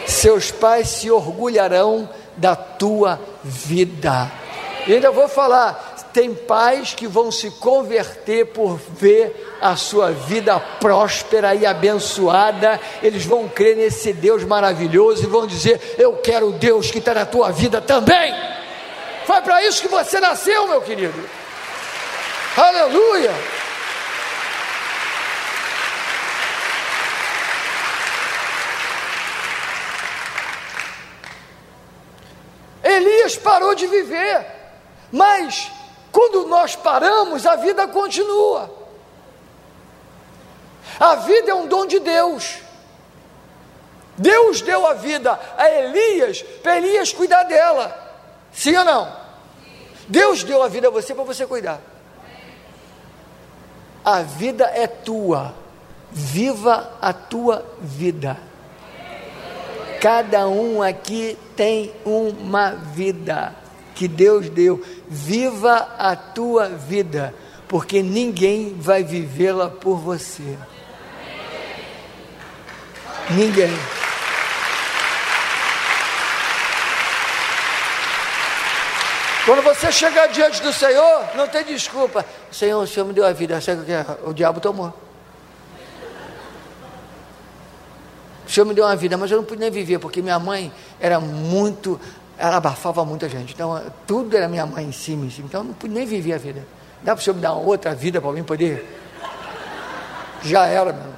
Seus 0.07 0.51
pais 0.51 0.89
se 0.89 1.11
orgulharão 1.11 2.09
da 2.37 2.55
tua 2.55 3.21
vida. 3.43 4.31
E 4.87 4.95
ainda 4.95 5.11
vou 5.11 5.29
falar: 5.29 5.86
tem 6.17 6.35
pais 6.35 6.95
que 6.95 7.07
vão 7.07 7.31
se 7.31 7.51
converter 7.51 8.47
por 8.47 8.79
ver 8.79 9.59
a 9.61 9.77
sua 9.77 10.13
vida 10.13 10.59
próspera 10.59 11.55
e 11.55 11.67
abençoada, 11.67 12.81
eles 13.03 13.27
vão 13.27 13.47
crer 13.47 13.77
nesse 13.77 14.15
Deus 14.15 14.43
maravilhoso 14.43 15.25
e 15.25 15.27
vão 15.27 15.47
dizer: 15.47 15.79
Eu 15.99 16.15
quero 16.17 16.49
o 16.49 16.53
Deus 16.53 16.91
que 16.91 17.01
está 17.01 17.13
na 17.13 17.27
tua 17.27 17.53
vida 17.53 17.83
também. 17.83 18.35
Foi 19.27 19.43
para 19.43 19.63
isso 19.63 19.83
que 19.83 19.89
você 19.89 20.19
nasceu, 20.19 20.67
meu 20.67 20.81
querido. 20.81 21.23
Aleluia. 22.57 23.35
Elias 32.83 33.37
parou 33.37 33.75
de 33.75 33.87
viver. 33.87 34.47
Mas, 35.13 35.76
quando 36.17 36.47
nós 36.47 36.75
paramos, 36.75 37.45
a 37.45 37.57
vida 37.57 37.87
continua. 37.89 38.71
A 40.99 41.17
vida 41.17 41.51
é 41.51 41.55
um 41.55 41.67
dom 41.67 41.85
de 41.85 42.01
Deus. 42.01 42.57
Deus 44.17 44.63
deu 44.63 44.87
a 44.87 44.95
vida 44.95 45.39
a 45.59 45.69
Elias 45.69 46.41
para 46.63 46.79
Elias 46.79 47.13
cuidar 47.13 47.43
dela. 47.43 47.95
Sim 48.51 48.75
ou 48.77 48.85
não? 48.87 49.15
Deus 50.09 50.43
deu 50.43 50.63
a 50.63 50.69
vida 50.69 50.89
a 50.89 50.91
você 50.91 51.15
para 51.15 51.23
você 51.23 51.47
cuidar. 51.47 51.83
a 54.03 54.23
vida 54.23 54.65
é 54.75 54.87
tua, 54.87 55.55
viva 56.11 56.93
a 56.99 57.13
tua 57.13 57.63
vida. 57.79 58.39
Cada 60.01 60.49
um 60.49 60.83
aqui 60.83 61.37
tem 61.55 61.93
uma 62.07 62.71
vida 62.71 63.66
que 63.97 64.07
Deus 64.07 64.51
deu, 64.51 64.85
viva 65.09 65.89
a 65.99 66.15
tua 66.15 66.69
vida, 66.69 67.35
porque 67.67 68.03
ninguém 68.03 68.77
vai 68.79 69.03
vivê-la 69.03 69.71
por 69.71 69.97
você. 69.97 70.57
Ninguém. 73.31 73.75
Quando 79.47 79.63
você 79.63 79.91
chegar 79.91 80.27
diante 80.27 80.61
do 80.61 80.73
Senhor, 80.73 81.25
não 81.35 81.49
tem 81.49 81.65
desculpa. 81.65 82.25
Senhor, 82.53 82.83
o 82.83 82.87
Senhor 82.87 83.07
me 83.07 83.15
deu 83.15 83.25
a 83.25 83.33
vida, 83.33 83.61
sabe 83.61 83.81
o 83.81 83.85
que 83.85 83.93
é? 83.93 84.05
O 84.27 84.35
diabo 84.35 84.61
tomou. 84.61 84.93
O 88.47 88.51
Senhor 88.51 88.67
me 88.67 88.75
deu 88.75 88.85
uma 88.85 88.95
vida, 88.95 89.17
mas 89.17 89.31
eu 89.31 89.39
não 89.39 89.45
pude 89.45 89.61
nem 89.61 89.71
viver, 89.71 89.99
porque 89.99 90.21
minha 90.21 90.39
mãe 90.39 90.73
era 91.01 91.19
muito, 91.19 92.01
ela 92.39 92.57
abafava 92.57 93.05
muita 93.05 93.29
gente. 93.29 93.55
Então, 93.55 93.83
tudo 94.07 94.37
era 94.37 94.49
minha 94.49 94.67
mãe 94.67 94.85
em 94.85 94.93
cima, 94.93 95.25
em 95.27 95.31
cima. 95.31 95.49
Então, 95.49 95.61
eu 95.61 95.65
não 95.65 95.75
pude 95.75 95.95
nem 95.95 96.07
viver 96.07 96.35
a 96.35 96.39
vida. 96.39 96.67
Dá 97.03 97.15
para 97.15 97.21
o 97.21 97.25
Senhor 97.25 97.37
me 97.37 97.43
dar 97.43 97.55
outra 97.55 97.95
vida 97.95 98.21
para 98.21 98.33
mim 98.33 98.43
poder? 98.43 98.87
Já 100.43 100.67
era, 100.67 100.93
meu. 100.93 101.17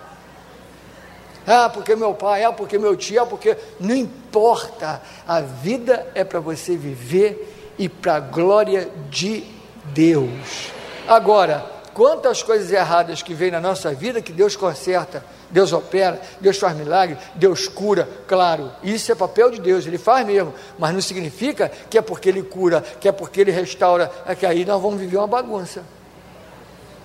Ah, 1.46 1.70
porque 1.70 1.96
meu 1.96 2.12
pai, 2.14 2.44
ah, 2.44 2.52
porque 2.52 2.78
meu 2.78 2.94
tio, 2.96 3.22
ah, 3.22 3.26
porque. 3.26 3.56
Não 3.80 3.94
importa. 3.94 5.00
A 5.26 5.40
vida 5.40 6.06
é 6.14 6.22
para 6.22 6.40
você 6.40 6.76
viver 6.76 7.74
e 7.78 7.88
para 7.88 8.16
a 8.16 8.20
glória 8.20 8.88
de 9.10 9.44
Deus. 9.86 10.70
Agora, 11.06 11.64
quantas 11.94 12.42
coisas 12.42 12.70
erradas 12.70 13.22
que 13.22 13.32
vêm 13.32 13.50
na 13.50 13.60
nossa 13.60 13.94
vida 13.94 14.20
que 14.20 14.32
Deus 14.32 14.56
conserta, 14.56 15.24
Deus 15.50 15.72
opera, 15.72 16.20
Deus 16.40 16.58
faz 16.58 16.76
milagre, 16.76 17.16
Deus 17.34 17.68
cura, 17.68 18.08
claro, 18.26 18.70
isso 18.82 19.10
é 19.10 19.14
papel 19.14 19.50
de 19.50 19.60
Deus, 19.60 19.86
Ele 19.86 19.98
faz 19.98 20.26
mesmo, 20.26 20.54
mas 20.78 20.92
não 20.92 21.00
significa 21.00 21.70
que 21.88 21.96
é 21.96 22.02
porque 22.02 22.28
Ele 22.28 22.42
cura, 22.42 22.82
que 23.00 23.08
é 23.08 23.12
porque 23.12 23.40
Ele 23.40 23.50
restaura, 23.50 24.10
é 24.26 24.34
que 24.34 24.44
aí 24.44 24.64
nós 24.64 24.80
vamos 24.80 25.00
viver 25.00 25.16
uma 25.16 25.26
bagunça. 25.26 25.82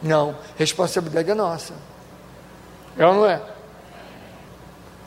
Não, 0.01 0.35
responsabilidade 0.57 1.31
é 1.31 1.33
nossa. 1.33 1.73
É 2.97 3.05
ou 3.05 3.13
não 3.13 3.25
é? 3.25 3.41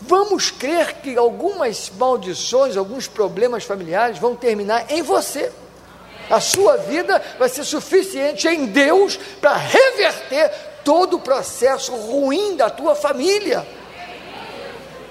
Vamos 0.00 0.50
crer 0.50 0.94
que 1.02 1.16
algumas 1.16 1.90
maldições, 1.90 2.76
alguns 2.76 3.06
problemas 3.06 3.64
familiares 3.64 4.18
vão 4.18 4.34
terminar 4.34 4.90
em 4.90 5.02
você. 5.02 5.52
A 6.30 6.40
sua 6.40 6.76
vida 6.76 7.22
vai 7.38 7.48
ser 7.48 7.64
suficiente 7.64 8.48
em 8.48 8.66
Deus 8.66 9.18
para 9.40 9.56
reverter 9.56 10.50
todo 10.86 11.16
o 11.16 11.20
processo 11.20 11.92
ruim 11.96 12.54
da 12.54 12.70
tua 12.70 12.94
família. 12.94 13.66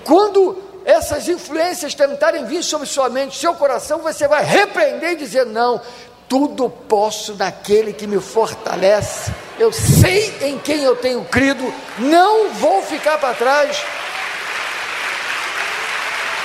Quando 0.05 0.63
essas 0.85 1.27
influências 1.27 1.93
tentarem 1.93 2.45
vir 2.45 2.63
sobre 2.63 2.87
sua 2.87 3.09
mente, 3.09 3.37
seu 3.37 3.53
coração, 3.55 3.99
você 3.99 4.25
vai 4.25 4.45
repreender 4.45 5.11
e 5.11 5.15
dizer: 5.17 5.45
Não, 5.45 5.81
tudo 6.29 6.69
posso 6.69 7.35
naquele 7.35 7.91
que 7.91 8.07
me 8.07 8.21
fortalece. 8.21 9.33
Eu 9.59 9.73
sei 9.73 10.33
em 10.43 10.57
quem 10.59 10.81
eu 10.81 10.95
tenho 10.95 11.25
crido, 11.25 11.73
não 11.99 12.51
vou 12.51 12.81
ficar 12.81 13.17
para 13.17 13.33
trás. 13.33 13.77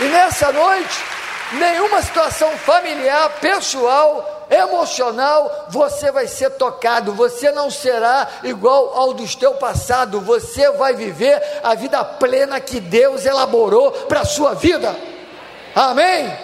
E 0.01 0.05
nessa 0.05 0.51
noite, 0.51 0.99
nenhuma 1.53 2.03
situação 2.03 2.51
familiar, 2.59 3.31
pessoal, 3.41 4.40
emocional, 4.51 5.69
você 5.71 6.11
vai 6.11 6.27
ser 6.27 6.51
tocado, 6.51 7.13
você 7.13 7.53
não 7.53 7.71
será 7.71 8.29
igual 8.43 8.93
ao 8.99 9.15
do 9.15 9.27
teu 9.37 9.55
passado, 9.55 10.21
você 10.21 10.71
vai 10.73 10.93
viver 10.93 11.41
a 11.63 11.75
vida 11.77 12.05
plena 12.05 12.59
que 12.59 12.81
Deus 12.81 13.25
elaborou 13.25 13.93
para 13.93 14.23
a 14.23 14.25
sua 14.25 14.55
vida. 14.55 14.95
Amém? 15.75 16.37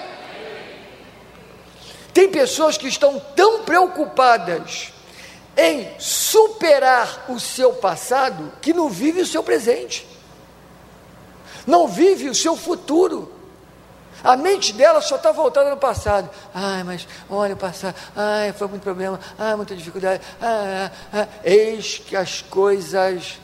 Tem 2.15 2.31
pessoas 2.31 2.79
que 2.79 2.87
estão 2.87 3.21
tão 3.35 3.65
preocupadas 3.65 4.93
em 5.57 5.89
superar 5.99 7.27
o 7.29 7.41
seu 7.41 7.73
passado 7.75 8.53
que 8.63 8.73
não 8.73 8.89
vive 8.89 9.21
o 9.21 9.27
seu 9.27 9.43
presente, 9.43 10.07
não 11.67 11.89
vive 11.89 12.29
o 12.29 12.35
seu 12.35 12.57
futuro. 12.57 13.36
A 14.27 14.37
mente 14.37 14.73
dela 14.73 15.01
só 15.01 15.15
está 15.15 15.31
voltada 15.31 15.71
no 15.71 15.77
passado. 15.77 16.29
Ai, 16.53 16.83
mas 16.83 17.07
olha 17.31 17.55
o 17.55 17.57
passado. 17.57 17.95
Ai, 18.17 18.53
foi 18.53 18.67
muito 18.67 18.83
problema. 18.83 19.21
Ai, 19.39 19.55
muita 19.55 19.77
dificuldade. 19.77 20.21
Ai, 20.41 20.51
ai, 20.51 20.91
ai. 21.13 21.29
Eis 21.45 21.99
que 22.05 22.17
as 22.17 22.43
coisas 22.43 23.39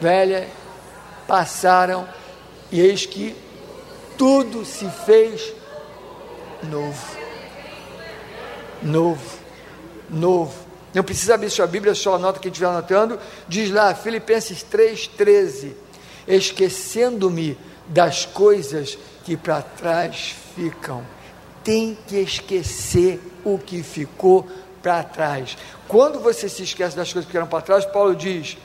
velhas 0.00 0.48
passaram 1.26 2.08
e 2.70 2.80
eis 2.80 3.04
que 3.04 3.36
tudo 4.16 4.64
se 4.64 4.88
fez 5.04 5.52
novo. 6.62 7.16
Novo. 8.80 9.38
Novo. 10.08 10.54
Não 10.94 11.02
precisa 11.02 11.34
abrir 11.34 11.50
sua 11.50 11.66
Bíblia, 11.66 11.96
só 11.96 12.14
anota 12.14 12.38
que 12.38 12.46
estiver 12.46 12.68
anotando. 12.68 13.18
Diz 13.48 13.72
lá, 13.72 13.92
Filipenses 13.92 14.64
3,13: 14.70 15.72
Esquecendo-me 16.28 17.58
das 17.88 18.24
coisas 18.24 18.96
que 19.24 19.36
para 19.36 19.62
trás 19.62 20.34
ficam. 20.54 21.02
Tem 21.64 21.96
que 22.06 22.16
esquecer 22.16 23.20
o 23.44 23.58
que 23.58 23.82
ficou 23.82 24.46
para 24.82 25.02
trás. 25.04 25.56
Quando 25.86 26.18
você 26.18 26.48
se 26.48 26.62
esquece 26.62 26.96
das 26.96 27.12
coisas 27.12 27.30
que 27.30 27.36
eram 27.36 27.46
para 27.46 27.62
trás, 27.62 27.84
Paulo 27.86 28.16
diz: 28.16 28.56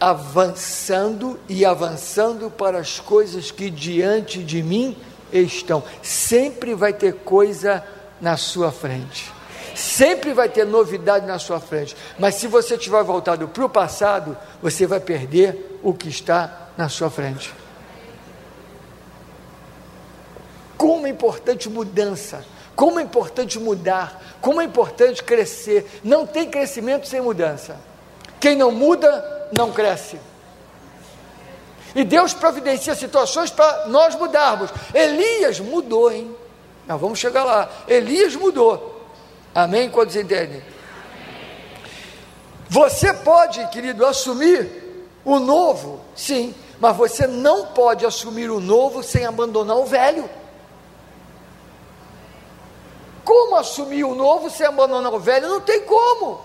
avançando 0.00 1.38
e 1.48 1.64
avançando 1.64 2.50
para 2.50 2.78
as 2.78 3.00
coisas 3.00 3.50
que 3.50 3.68
diante 3.70 4.42
de 4.42 4.62
mim 4.62 4.96
estão. 5.32 5.82
Sempre 6.02 6.74
vai 6.74 6.92
ter 6.92 7.14
coisa 7.14 7.82
na 8.20 8.36
sua 8.36 8.70
frente. 8.70 9.32
Sempre 9.74 10.32
vai 10.32 10.48
ter 10.48 10.64
novidade 10.64 11.26
na 11.26 11.38
sua 11.38 11.60
frente. 11.60 11.94
Mas 12.18 12.36
se 12.36 12.46
você 12.46 12.76
estiver 12.76 13.02
voltado 13.02 13.46
para 13.48 13.64
o 13.64 13.68
passado, 13.68 14.36
você 14.62 14.86
vai 14.86 15.00
perder 15.00 15.78
o 15.82 15.92
que 15.92 16.08
está 16.08 16.70
na 16.78 16.88
sua 16.88 17.10
frente. 17.10 17.52
Como 20.76 21.06
é 21.06 21.10
importante 21.10 21.68
mudança, 21.68 22.44
como 22.74 23.00
é 23.00 23.02
importante 23.02 23.58
mudar, 23.58 24.36
como 24.40 24.60
é 24.60 24.64
importante 24.64 25.22
crescer. 25.22 26.00
Não 26.04 26.26
tem 26.26 26.50
crescimento 26.50 27.08
sem 27.08 27.20
mudança. 27.20 27.76
Quem 28.38 28.54
não 28.54 28.70
muda, 28.70 29.48
não 29.56 29.72
cresce. 29.72 30.18
E 31.94 32.04
Deus 32.04 32.34
providencia 32.34 32.94
situações 32.94 33.50
para 33.50 33.86
nós 33.86 34.14
mudarmos. 34.14 34.70
Elias 34.92 35.58
mudou, 35.58 36.12
hein? 36.12 36.36
Nós 36.86 37.00
vamos 37.00 37.18
chegar 37.18 37.42
lá. 37.42 37.70
Elias 37.88 38.36
mudou. 38.36 39.08
Amém? 39.54 39.88
Quando 39.88 40.10
você 40.10 40.22
entende? 40.22 40.62
Você 42.68 43.14
pode, 43.14 43.66
querido, 43.68 44.04
assumir 44.04 45.08
o 45.24 45.38
novo, 45.38 46.00
sim, 46.14 46.54
mas 46.78 46.96
você 46.96 47.26
não 47.26 47.66
pode 47.66 48.04
assumir 48.04 48.50
o 48.50 48.60
novo 48.60 49.02
sem 49.02 49.24
abandonar 49.24 49.76
o 49.78 49.86
velho. 49.86 50.28
Como 53.26 53.56
assumir 53.56 54.04
o 54.04 54.14
novo 54.14 54.48
sem 54.48 54.64
abandonar 54.64 55.12
o 55.12 55.18
velho? 55.18 55.48
Não 55.48 55.60
tem 55.60 55.80
como. 55.80 56.40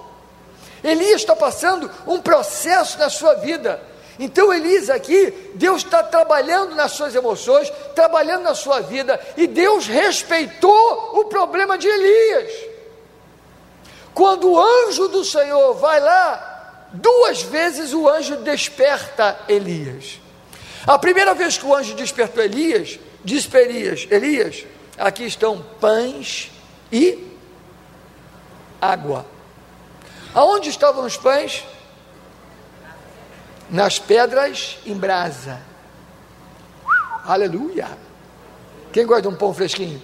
Elias 0.84 1.22
está 1.22 1.36
passando 1.36 1.90
um 2.08 2.20
processo 2.20 2.98
na 2.98 3.08
sua 3.08 3.36
vida. 3.36 3.80
Então, 4.18 4.52
Elias 4.52 4.90
aqui, 4.90 5.52
Deus 5.54 5.84
está 5.84 6.02
trabalhando 6.02 6.74
nas 6.74 6.94
suas 6.94 7.14
emoções, 7.14 7.72
trabalhando 7.94 8.42
na 8.42 8.56
sua 8.56 8.80
vida, 8.80 9.20
e 9.38 9.46
Deus 9.46 9.86
respeitou 9.86 11.20
o 11.20 11.26
problema 11.26 11.78
de 11.78 11.88
Elias. 11.88 12.52
Quando 14.12 14.50
o 14.50 14.60
anjo 14.60 15.08
do 15.08 15.24
Senhor 15.24 15.76
vai 15.76 16.00
lá, 16.00 16.88
duas 16.94 17.44
vezes 17.44 17.94
o 17.94 18.10
anjo 18.10 18.38
desperta 18.38 19.40
Elias. 19.48 20.20
A 20.88 20.98
primeira 20.98 21.36
vez 21.36 21.60
que 21.60 21.66
o 21.66 21.76
anjo 21.76 21.94
despertou 21.94 22.44
Elias, 22.44 23.00
disse 23.24 23.48
para 23.48 23.62
Elias: 23.62 24.08
Elias, 24.10 24.66
aqui 24.98 25.26
estão 25.26 25.64
pães 25.80 26.50
e 26.92 27.32
água. 28.82 29.26
Aonde 30.34 30.70
estavam 30.70 31.06
os 31.06 31.18
pães? 31.18 31.66
Nas 33.70 34.00
pedras 34.00 34.80
em 34.86 34.96
brasa. 34.96 35.60
Aleluia! 37.26 37.88
Quem 38.92 39.06
gosta 39.06 39.22
de 39.22 39.28
um 39.28 39.36
pão 39.36 39.54
fresquinho? 39.54 40.02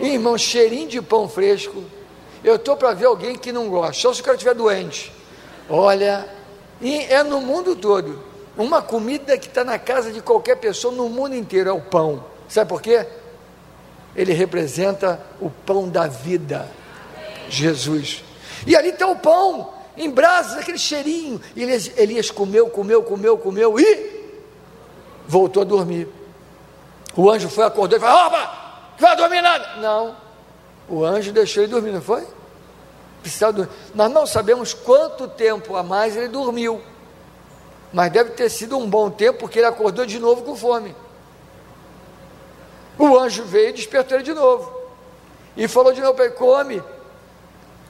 Irmão, 0.00 0.36
cheirinho 0.36 0.88
de 0.88 1.00
pão 1.02 1.28
fresco. 1.28 1.82
Eu 2.42 2.56
estou 2.56 2.76
para 2.76 2.92
ver 2.92 3.06
alguém 3.06 3.36
que 3.36 3.50
não 3.50 3.68
gosta, 3.68 3.94
só 3.94 4.12
se 4.12 4.20
o 4.20 4.24
cara 4.24 4.36
estiver 4.36 4.54
doente. 4.54 5.12
Olha, 5.68 6.28
e 6.80 6.98
é 7.04 7.22
no 7.22 7.40
mundo 7.40 7.74
todo. 7.74 8.22
Uma 8.56 8.82
comida 8.82 9.36
que 9.38 9.48
está 9.48 9.64
na 9.64 9.78
casa 9.78 10.12
de 10.12 10.20
qualquer 10.20 10.56
pessoa 10.56 10.94
no 10.94 11.08
mundo 11.08 11.34
inteiro 11.34 11.70
é 11.70 11.72
o 11.72 11.80
pão. 11.80 12.24
Sabe 12.48 12.68
por 12.68 12.82
quê? 12.82 13.06
Ele 14.16 14.32
representa 14.32 15.20
o 15.40 15.50
pão 15.50 15.88
da 15.88 16.06
vida, 16.06 16.68
Jesus. 17.48 18.22
E 18.66 18.76
ali 18.76 18.90
está 18.90 19.06
o 19.06 19.16
pão, 19.16 19.72
em 19.96 20.10
brasas, 20.10 20.58
aquele 20.58 20.78
cheirinho. 20.78 21.40
E 21.54 21.62
Elias, 21.62 21.90
Elias 21.96 22.30
comeu, 22.30 22.68
comeu, 22.68 23.02
comeu, 23.02 23.36
comeu 23.36 23.78
e 23.78 24.24
voltou 25.26 25.62
a 25.62 25.66
dormir. 25.66 26.08
O 27.16 27.30
anjo 27.30 27.48
foi, 27.48 27.64
acordou 27.64 27.98
e 27.98 28.00
falou: 28.00 28.26
Opa, 28.26 28.92
vai 28.98 29.16
dormir 29.16 29.42
nada. 29.42 29.80
Não, 29.80 30.16
o 30.88 31.04
anjo 31.04 31.32
deixou 31.32 31.62
ele 31.62 31.72
dormir, 31.72 31.92
não 31.92 32.02
foi? 32.02 32.26
Precisava 33.20 33.52
dormir. 33.52 33.72
Nós 33.94 34.12
não 34.12 34.26
sabemos 34.26 34.74
quanto 34.74 35.28
tempo 35.28 35.76
a 35.76 35.82
mais 35.82 36.16
ele 36.16 36.28
dormiu, 36.28 36.80
mas 37.92 38.12
deve 38.12 38.30
ter 38.30 38.48
sido 38.48 38.76
um 38.76 38.88
bom 38.88 39.10
tempo, 39.10 39.40
porque 39.40 39.58
ele 39.58 39.66
acordou 39.66 40.06
de 40.06 40.18
novo 40.18 40.42
com 40.42 40.54
fome. 40.54 40.94
O 42.98 43.18
anjo 43.18 43.44
veio 43.44 43.70
e 43.70 43.72
despertou 43.72 44.16
ele 44.16 44.24
de 44.24 44.34
novo. 44.34 44.72
E 45.56 45.68
falou 45.68 45.92
de 45.92 46.00
novo 46.00 46.14
para 46.14 46.26
ele: 46.26 46.34
come. 46.34 46.82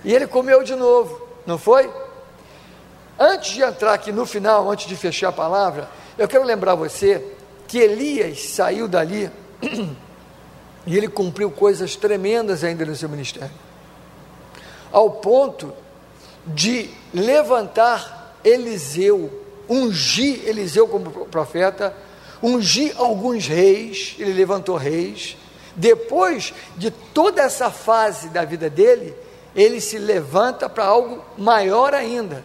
E 0.04 0.14
ele 0.14 0.26
comeu 0.26 0.62
de 0.62 0.74
novo, 0.74 1.26
não 1.46 1.56
foi? 1.56 1.90
Antes 3.18 3.52
de 3.52 3.62
entrar 3.62 3.94
aqui 3.94 4.12
no 4.12 4.26
final, 4.26 4.70
antes 4.70 4.86
de 4.86 4.96
fechar 4.96 5.28
a 5.28 5.32
palavra, 5.32 5.88
eu 6.18 6.28
quero 6.28 6.44
lembrar 6.44 6.74
você 6.74 7.24
que 7.66 7.78
Elias 7.78 8.50
saiu 8.50 8.86
dali 8.86 9.30
e 10.86 10.96
ele 10.96 11.08
cumpriu 11.08 11.50
coisas 11.50 11.96
tremendas 11.96 12.62
ainda 12.62 12.84
no 12.84 12.94
seu 12.94 13.08
ministério, 13.08 13.54
ao 14.92 15.10
ponto 15.10 15.72
de 16.46 16.90
levantar 17.14 18.36
Eliseu, 18.44 19.42
ungir 19.68 20.46
Eliseu 20.46 20.86
como 20.86 21.10
profeta, 21.26 21.96
ungir 22.44 22.94
alguns 22.98 23.46
reis, 23.46 24.14
ele 24.18 24.34
levantou 24.34 24.76
reis. 24.76 25.36
Depois 25.74 26.52
de 26.76 26.90
toda 26.90 27.42
essa 27.42 27.70
fase 27.70 28.28
da 28.28 28.44
vida 28.44 28.68
dele, 28.68 29.14
ele 29.56 29.80
se 29.80 29.98
levanta 29.98 30.68
para 30.68 30.84
algo 30.84 31.24
maior 31.38 31.94
ainda. 31.94 32.44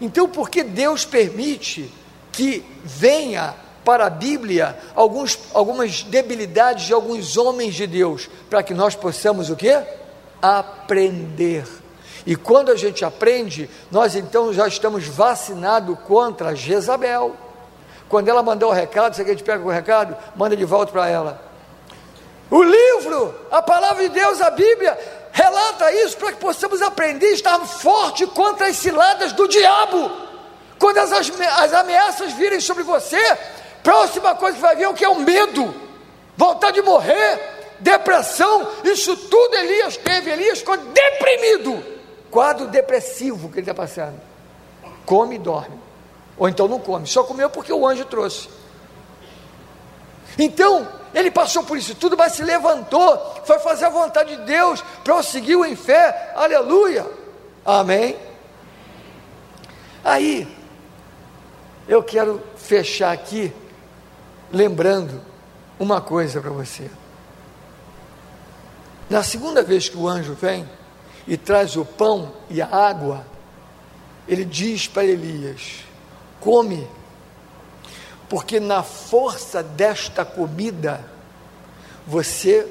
Então, 0.00 0.28
por 0.28 0.50
que 0.50 0.62
Deus 0.62 1.04
permite 1.06 1.90
que 2.30 2.62
venha 2.84 3.54
para 3.84 4.06
a 4.06 4.10
Bíblia 4.10 4.78
alguns, 4.94 5.38
algumas 5.54 6.02
debilidades 6.02 6.86
de 6.86 6.92
alguns 6.92 7.36
homens 7.36 7.74
de 7.74 7.86
Deus, 7.86 8.28
para 8.50 8.62
que 8.62 8.74
nós 8.74 8.94
possamos 8.94 9.48
o 9.48 9.56
quê? 9.56 9.82
Aprender. 10.40 11.66
E 12.26 12.36
quando 12.36 12.70
a 12.70 12.76
gente 12.76 13.04
aprende, 13.04 13.68
nós 13.90 14.14
então 14.14 14.52
já 14.52 14.68
estamos 14.68 15.06
vacinados 15.06 15.98
contra 16.06 16.54
Jezabel. 16.54 17.34
Quando 18.12 18.28
ela 18.28 18.44
mandou 18.44 18.70
o 18.70 18.72
recado, 18.72 19.16
você 19.16 19.24
que 19.24 19.30
a 19.30 19.34
gente 19.34 19.42
pega 19.42 19.64
o 19.64 19.70
recado? 19.70 20.16
Manda 20.36 20.56
de 20.56 20.64
volta 20.64 20.92
para 20.92 21.08
ela. 21.08 21.42
O 22.48 22.62
livro, 22.62 23.34
a 23.50 23.60
palavra 23.60 24.04
de 24.04 24.10
Deus, 24.10 24.40
a 24.40 24.50
Bíblia, 24.50 24.96
relata 25.32 25.90
isso 25.92 26.16
para 26.16 26.30
que 26.30 26.38
possamos 26.38 26.80
aprender 26.80 27.26
a 27.26 27.32
estar 27.32 27.58
forte 27.60 28.24
contra 28.28 28.68
as 28.68 28.76
ciladas 28.76 29.32
do 29.32 29.48
diabo. 29.48 30.12
Quando 30.78 30.98
as, 30.98 31.10
as 31.10 31.72
ameaças 31.72 32.32
virem 32.34 32.60
sobre 32.60 32.84
você, 32.84 33.18
Próxima 33.82 34.34
coisa 34.34 34.56
que 34.56 34.62
vai 34.62 34.76
vir 34.76 34.84
é 34.84 34.88
o 34.88 34.94
que 34.94 35.04
é 35.04 35.08
o 35.08 35.18
medo, 35.18 35.74
vontade 36.36 36.74
de 36.74 36.82
morrer, 36.82 37.40
depressão, 37.80 38.68
isso 38.84 39.16
tudo 39.16 39.56
Elias 39.56 39.96
teve. 39.96 40.30
Elias 40.30 40.60
ficou 40.60 40.76
deprimido, 40.76 41.82
quadro 42.30 42.68
depressivo 42.68 43.48
que 43.48 43.54
ele 43.54 43.62
está 43.62 43.74
passando. 43.74 44.20
Come 45.04 45.34
e 45.34 45.38
dorme, 45.38 45.76
ou 46.36 46.48
então 46.48 46.66
não 46.68 46.78
come, 46.78 47.06
só 47.06 47.22
comeu 47.22 47.50
porque 47.50 47.72
o 47.72 47.86
anjo 47.86 48.04
trouxe. 48.04 48.48
Então, 50.38 50.88
ele 51.14 51.30
passou 51.30 51.62
por 51.62 51.76
isso 51.76 51.94
tudo, 51.94 52.16
mas 52.16 52.32
se 52.32 52.42
levantou, 52.42 53.42
foi 53.44 53.58
fazer 53.58 53.86
a 53.86 53.90
vontade 53.90 54.36
de 54.36 54.42
Deus, 54.44 54.82
prosseguiu 55.04 55.64
em 55.64 55.76
fé, 55.76 56.32
aleluia, 56.34 57.06
amém. 57.64 58.16
Aí, 60.04 60.48
eu 61.86 62.02
quero 62.02 62.42
fechar 62.56 63.12
aqui 63.12 63.52
lembrando 64.52 65.20
uma 65.78 66.00
coisa 66.00 66.40
para 66.40 66.50
você. 66.50 66.90
Na 69.10 69.22
segunda 69.22 69.62
vez 69.62 69.88
que 69.88 69.96
o 69.96 70.08
anjo 70.08 70.34
vem 70.34 70.68
e 71.26 71.36
traz 71.36 71.76
o 71.76 71.84
pão 71.84 72.32
e 72.48 72.62
a 72.62 72.66
água, 72.66 73.26
ele 74.26 74.44
diz 74.44 74.86
para 74.86 75.04
Elias: 75.04 75.84
come, 76.42 76.86
porque 78.28 78.58
na 78.58 78.82
força 78.82 79.62
desta 79.62 80.24
comida 80.24 81.04
você 82.06 82.66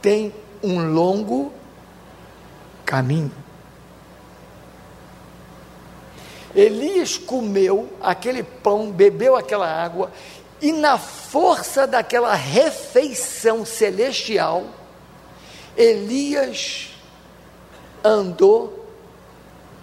tem 0.00 0.34
um 0.62 0.92
longo 0.92 1.52
caminho. 2.84 3.32
Elias 6.54 7.16
comeu 7.16 7.90
aquele 8.00 8.42
pão, 8.42 8.90
bebeu 8.92 9.34
aquela 9.34 9.66
água 9.66 10.12
e 10.60 10.70
na 10.70 10.98
força 10.98 11.86
daquela 11.86 12.34
refeição 12.34 13.64
celestial, 13.64 14.64
Elias 15.76 16.90
andou 18.04 18.86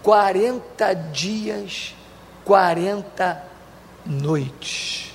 40 0.03 0.93
dias, 0.93 1.95
40 2.49 3.43
noites. 4.07 5.13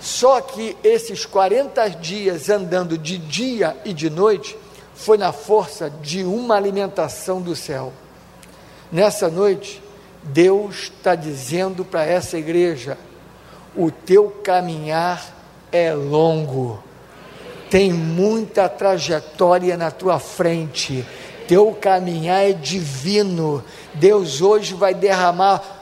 Só 0.00 0.40
que 0.40 0.74
esses 0.82 1.26
40 1.26 1.90
dias 1.90 2.48
andando 2.48 2.96
de 2.96 3.18
dia 3.18 3.76
e 3.84 3.92
de 3.92 4.08
noite 4.08 4.56
foi 4.94 5.18
na 5.18 5.30
força 5.30 5.90
de 5.90 6.24
uma 6.24 6.56
alimentação 6.56 7.42
do 7.42 7.54
céu. 7.54 7.92
Nessa 8.90 9.28
noite, 9.28 9.82
Deus 10.22 10.84
está 10.84 11.14
dizendo 11.14 11.84
para 11.84 12.02
essa 12.02 12.38
igreja: 12.38 12.96
o 13.76 13.90
teu 13.90 14.30
caminhar 14.42 15.22
é 15.70 15.92
longo, 15.92 16.82
tem 17.68 17.92
muita 17.92 18.70
trajetória 18.70 19.76
na 19.76 19.90
tua 19.90 20.18
frente, 20.18 21.04
teu 21.48 21.76
caminhar 21.80 22.48
é 22.48 22.52
divino. 22.52 23.64
Deus 23.94 24.40
hoje 24.40 24.74
vai 24.74 24.94
derramar 24.94 25.78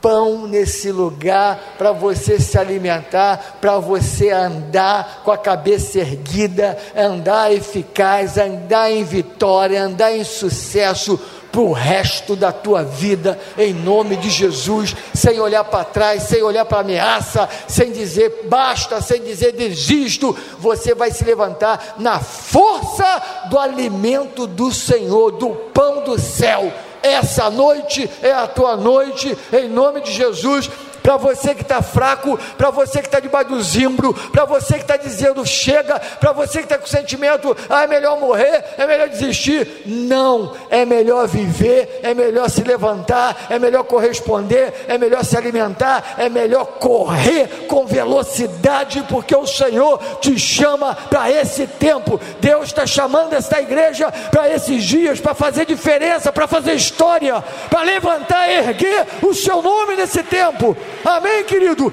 pão 0.00 0.46
nesse 0.46 0.90
lugar 0.90 1.74
para 1.76 1.92
você 1.92 2.40
se 2.40 2.58
alimentar, 2.58 3.58
para 3.60 3.78
você 3.78 4.30
andar 4.30 5.20
com 5.22 5.30
a 5.30 5.36
cabeça 5.36 5.98
erguida, 5.98 6.76
andar 6.96 7.52
eficaz, 7.52 8.38
andar 8.38 8.90
em 8.90 9.04
vitória, 9.04 9.82
andar 9.82 10.10
em 10.16 10.24
sucesso 10.24 11.20
para 11.50 11.60
o 11.60 11.72
resto 11.72 12.36
da 12.36 12.52
tua 12.52 12.82
vida, 12.82 13.38
em 13.58 13.72
nome 13.72 14.16
de 14.16 14.30
Jesus, 14.30 14.94
sem 15.14 15.40
olhar 15.40 15.64
para 15.64 15.84
trás, 15.84 16.24
sem 16.24 16.42
olhar 16.42 16.64
para 16.64 16.80
ameaça, 16.80 17.48
sem 17.66 17.92
dizer 17.92 18.46
basta, 18.48 19.00
sem 19.00 19.22
dizer 19.22 19.52
desisto, 19.52 20.36
você 20.58 20.94
vai 20.94 21.10
se 21.10 21.24
levantar 21.24 21.96
na 21.98 22.20
força 22.20 23.46
do 23.50 23.58
alimento 23.58 24.46
do 24.46 24.72
Senhor, 24.72 25.32
do 25.32 25.50
pão 25.50 26.04
do 26.04 26.18
céu. 26.18 26.72
Essa 27.02 27.50
noite 27.50 28.08
é 28.22 28.30
a 28.30 28.46
tua 28.46 28.76
noite, 28.76 29.36
em 29.52 29.68
nome 29.68 30.02
de 30.02 30.12
Jesus 30.12 30.70
para 31.10 31.16
você 31.16 31.56
que 31.56 31.62
está 31.62 31.82
fraco, 31.82 32.38
para 32.56 32.70
você 32.70 33.00
que 33.00 33.08
está 33.08 33.18
debaixo 33.18 33.48
do 33.48 33.60
zimbro, 33.60 34.14
para 34.30 34.44
você 34.44 34.74
que 34.74 34.82
está 34.82 34.96
dizendo 34.96 35.44
chega, 35.44 35.98
para 35.98 36.30
você 36.30 36.58
que 36.58 36.66
está 36.66 36.78
com 36.78 36.84
o 36.84 36.88
sentimento, 36.88 37.56
ah, 37.68 37.82
é 37.82 37.86
melhor 37.88 38.20
morrer, 38.20 38.64
é 38.78 38.86
melhor 38.86 39.08
desistir. 39.08 39.82
Não, 39.86 40.54
é 40.70 40.84
melhor 40.84 41.26
viver, 41.26 41.98
é 42.04 42.14
melhor 42.14 42.48
se 42.48 42.62
levantar, 42.62 43.46
é 43.50 43.58
melhor 43.58 43.82
corresponder, 43.82 44.72
é 44.86 44.96
melhor 44.96 45.24
se 45.24 45.36
alimentar, 45.36 46.14
é 46.16 46.28
melhor 46.28 46.64
correr 46.78 47.66
com 47.66 47.86
velocidade, 47.86 49.04
porque 49.08 49.34
o 49.34 49.48
Senhor 49.48 49.98
te 50.20 50.38
chama 50.38 50.94
para 50.94 51.28
esse 51.28 51.66
tempo. 51.66 52.20
Deus 52.38 52.66
está 52.66 52.86
chamando 52.86 53.32
esta 53.32 53.60
igreja 53.60 54.12
para 54.30 54.48
esses 54.48 54.84
dias, 54.84 55.18
para 55.18 55.34
fazer 55.34 55.66
diferença, 55.66 56.32
para 56.32 56.46
fazer 56.46 56.74
história, 56.74 57.42
para 57.68 57.82
levantar, 57.82 58.48
erguer 58.48 59.06
o 59.22 59.34
seu 59.34 59.60
nome 59.60 59.96
nesse 59.96 60.22
tempo. 60.22 60.76
Amém, 61.04 61.44
querido? 61.44 61.88